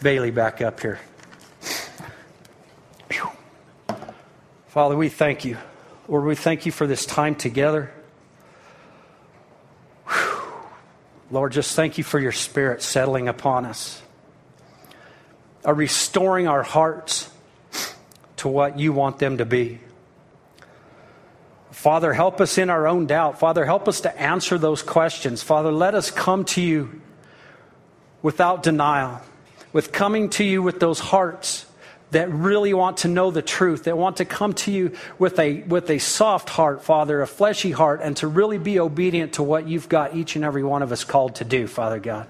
Bailey 0.04 0.32
back 0.32 0.62
up 0.62 0.82
here. 0.82 1.00
Father, 4.68 4.96
we 4.96 5.10
thank 5.10 5.46
you. 5.46 5.58
Lord, 6.08 6.26
we 6.26 6.36
thank 6.36 6.66
you 6.66 6.72
for 6.72 6.86
this 6.86 7.06
time 7.06 7.36
together. 7.36 7.92
Lord, 11.32 11.54
just 11.54 11.76
thank 11.76 11.98
you 11.98 12.04
for 12.04 12.20
your 12.20 12.32
spirit 12.34 12.82
settling 12.82 13.30
upon 13.30 13.66
us 13.66 14.02
are 15.64 15.74
restoring 15.74 16.48
our 16.48 16.64
hearts 16.64 17.30
to 18.38 18.48
what 18.48 18.80
you 18.80 18.94
want 18.94 19.20
them 19.20 19.38
to 19.38 19.46
be. 19.46 19.80
Father, 21.72 22.14
help 22.14 22.42
us 22.42 22.58
in 22.58 22.70
our 22.70 22.88
own 22.88 23.08
doubt. 23.08 23.40
Father, 23.40 23.66
help 23.66 23.88
us 23.88 24.02
to 24.02 24.22
answer 24.22 24.58
those 24.58 24.82
questions. 24.82 25.42
Father, 25.42 25.72
let 25.72 25.96
us 25.96 26.12
come 26.12 26.46
to 26.46 26.62
you 26.62 27.02
without 28.22 28.62
denial, 28.62 29.22
with 29.74 29.92
coming 29.92 30.30
to 30.30 30.44
you 30.44 30.62
with 30.62 30.80
those 30.80 31.00
hearts 31.00 31.66
that 32.12 32.30
really 32.30 32.74
want 32.74 32.98
to 32.98 33.08
know 33.08 33.32
the 33.32 33.42
truth, 33.42 33.86
that 33.86 33.98
want 33.98 34.18
to 34.18 34.26
come 34.26 34.54
to 34.54 34.72
you 34.72 34.92
with 35.18 35.40
a, 35.40 35.64
with 35.64 35.90
a 35.90 35.98
soft 35.98 36.50
heart, 36.50 36.84
Father, 36.84 37.22
a 37.22 37.28
fleshy 37.28 37.72
heart, 37.72 38.02
and 38.04 38.18
to 38.18 38.28
really 38.28 38.58
be 38.58 38.80
obedient 38.80 39.34
to 39.34 39.44
what 39.44 39.68
you've 39.68 39.88
got 39.88 40.16
each 40.16 40.36
and 40.36 40.44
every 40.44 40.64
one 40.64 40.82
of 40.82 40.92
us 40.92 41.04
called 41.04 41.36
to 41.36 41.46
do, 41.46 41.68
Father 41.68 42.00
God. 42.00 42.28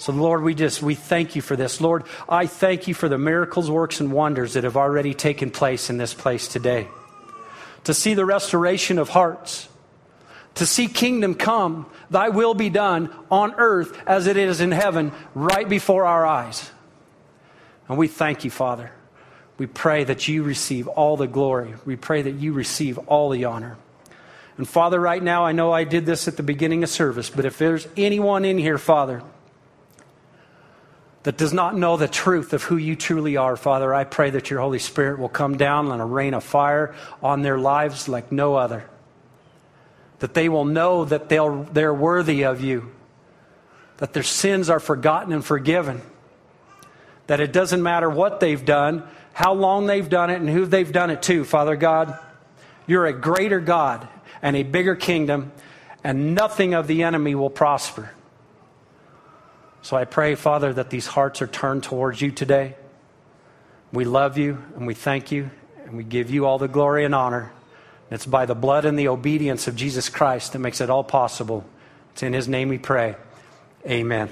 So, 0.00 0.12
Lord, 0.12 0.42
we 0.42 0.54
just, 0.54 0.80
we 0.82 0.94
thank 0.94 1.36
you 1.36 1.42
for 1.42 1.56
this. 1.56 1.78
Lord, 1.78 2.04
I 2.26 2.46
thank 2.46 2.88
you 2.88 2.94
for 2.94 3.06
the 3.06 3.18
miracles, 3.18 3.70
works, 3.70 4.00
and 4.00 4.10
wonders 4.10 4.54
that 4.54 4.64
have 4.64 4.78
already 4.78 5.12
taken 5.12 5.50
place 5.50 5.90
in 5.90 5.98
this 5.98 6.14
place 6.14 6.48
today. 6.48 6.88
To 7.84 7.92
see 7.92 8.14
the 8.14 8.24
restoration 8.24 8.98
of 8.98 9.10
hearts, 9.10 9.68
to 10.54 10.64
see 10.64 10.86
kingdom 10.88 11.34
come, 11.34 11.84
thy 12.08 12.30
will 12.30 12.54
be 12.54 12.70
done 12.70 13.14
on 13.30 13.52
earth 13.58 13.94
as 14.06 14.26
it 14.26 14.38
is 14.38 14.62
in 14.62 14.72
heaven, 14.72 15.12
right 15.34 15.68
before 15.68 16.06
our 16.06 16.24
eyes. 16.24 16.70
And 17.86 17.98
we 17.98 18.08
thank 18.08 18.42
you, 18.42 18.50
Father. 18.50 18.92
We 19.58 19.66
pray 19.66 20.04
that 20.04 20.26
you 20.26 20.44
receive 20.44 20.88
all 20.88 21.18
the 21.18 21.26
glory. 21.26 21.74
We 21.84 21.96
pray 21.96 22.22
that 22.22 22.36
you 22.36 22.54
receive 22.54 22.96
all 22.96 23.28
the 23.28 23.44
honor. 23.44 23.76
And 24.56 24.66
Father, 24.66 24.98
right 24.98 25.22
now, 25.22 25.44
I 25.44 25.52
know 25.52 25.72
I 25.72 25.84
did 25.84 26.06
this 26.06 26.26
at 26.26 26.38
the 26.38 26.42
beginning 26.42 26.84
of 26.84 26.88
service, 26.88 27.28
but 27.28 27.44
if 27.44 27.58
there's 27.58 27.86
anyone 27.98 28.46
in 28.46 28.56
here, 28.56 28.78
Father, 28.78 29.22
that 31.22 31.36
does 31.36 31.52
not 31.52 31.76
know 31.76 31.96
the 31.96 32.08
truth 32.08 32.52
of 32.52 32.62
who 32.62 32.76
you 32.76 32.96
truly 32.96 33.36
are, 33.36 33.56
Father, 33.56 33.92
I 33.92 34.04
pray 34.04 34.30
that 34.30 34.48
your 34.48 34.60
Holy 34.60 34.78
Spirit 34.78 35.18
will 35.18 35.28
come 35.28 35.58
down 35.58 35.92
and 35.92 36.00
a 36.00 36.04
rain 36.04 36.32
of 36.32 36.42
fire 36.42 36.94
on 37.22 37.42
their 37.42 37.58
lives 37.58 38.08
like 38.08 38.32
no 38.32 38.54
other. 38.54 38.88
That 40.20 40.32
they 40.34 40.48
will 40.48 40.64
know 40.64 41.04
that 41.04 41.28
they're 41.28 41.94
worthy 41.94 42.44
of 42.44 42.62
you, 42.62 42.90
that 43.98 44.14
their 44.14 44.22
sins 44.22 44.70
are 44.70 44.80
forgotten 44.80 45.32
and 45.32 45.44
forgiven, 45.44 46.00
that 47.26 47.40
it 47.40 47.52
doesn't 47.52 47.82
matter 47.82 48.08
what 48.08 48.40
they've 48.40 48.64
done, 48.64 49.04
how 49.32 49.52
long 49.52 49.86
they've 49.86 50.08
done 50.08 50.30
it, 50.30 50.40
and 50.40 50.48
who 50.48 50.64
they've 50.64 50.92
done 50.92 51.10
it 51.10 51.22
to, 51.22 51.44
Father 51.44 51.76
God. 51.76 52.18
You're 52.86 53.06
a 53.06 53.12
greater 53.12 53.60
God 53.60 54.08
and 54.42 54.56
a 54.56 54.62
bigger 54.62 54.96
kingdom, 54.96 55.52
and 56.02 56.34
nothing 56.34 56.72
of 56.72 56.86
the 56.86 57.02
enemy 57.02 57.34
will 57.34 57.50
prosper. 57.50 58.10
So 59.82 59.96
I 59.96 60.04
pray, 60.04 60.34
Father, 60.34 60.72
that 60.74 60.90
these 60.90 61.06
hearts 61.06 61.40
are 61.42 61.46
turned 61.46 61.82
towards 61.82 62.20
you 62.20 62.30
today. 62.30 62.74
We 63.92 64.04
love 64.04 64.38
you 64.38 64.62
and 64.76 64.86
we 64.86 64.94
thank 64.94 65.32
you 65.32 65.50
and 65.84 65.96
we 65.96 66.04
give 66.04 66.30
you 66.30 66.46
all 66.46 66.58
the 66.58 66.68
glory 66.68 67.04
and 67.04 67.14
honor. 67.14 67.52
It's 68.10 68.26
by 68.26 68.46
the 68.46 68.54
blood 68.54 68.84
and 68.84 68.98
the 68.98 69.08
obedience 69.08 69.68
of 69.68 69.76
Jesus 69.76 70.08
Christ 70.08 70.52
that 70.52 70.58
makes 70.58 70.80
it 70.80 70.90
all 70.90 71.04
possible. 71.04 71.64
It's 72.12 72.22
in 72.22 72.32
his 72.32 72.48
name 72.48 72.68
we 72.68 72.78
pray. 72.78 73.16
Amen. 73.86 74.30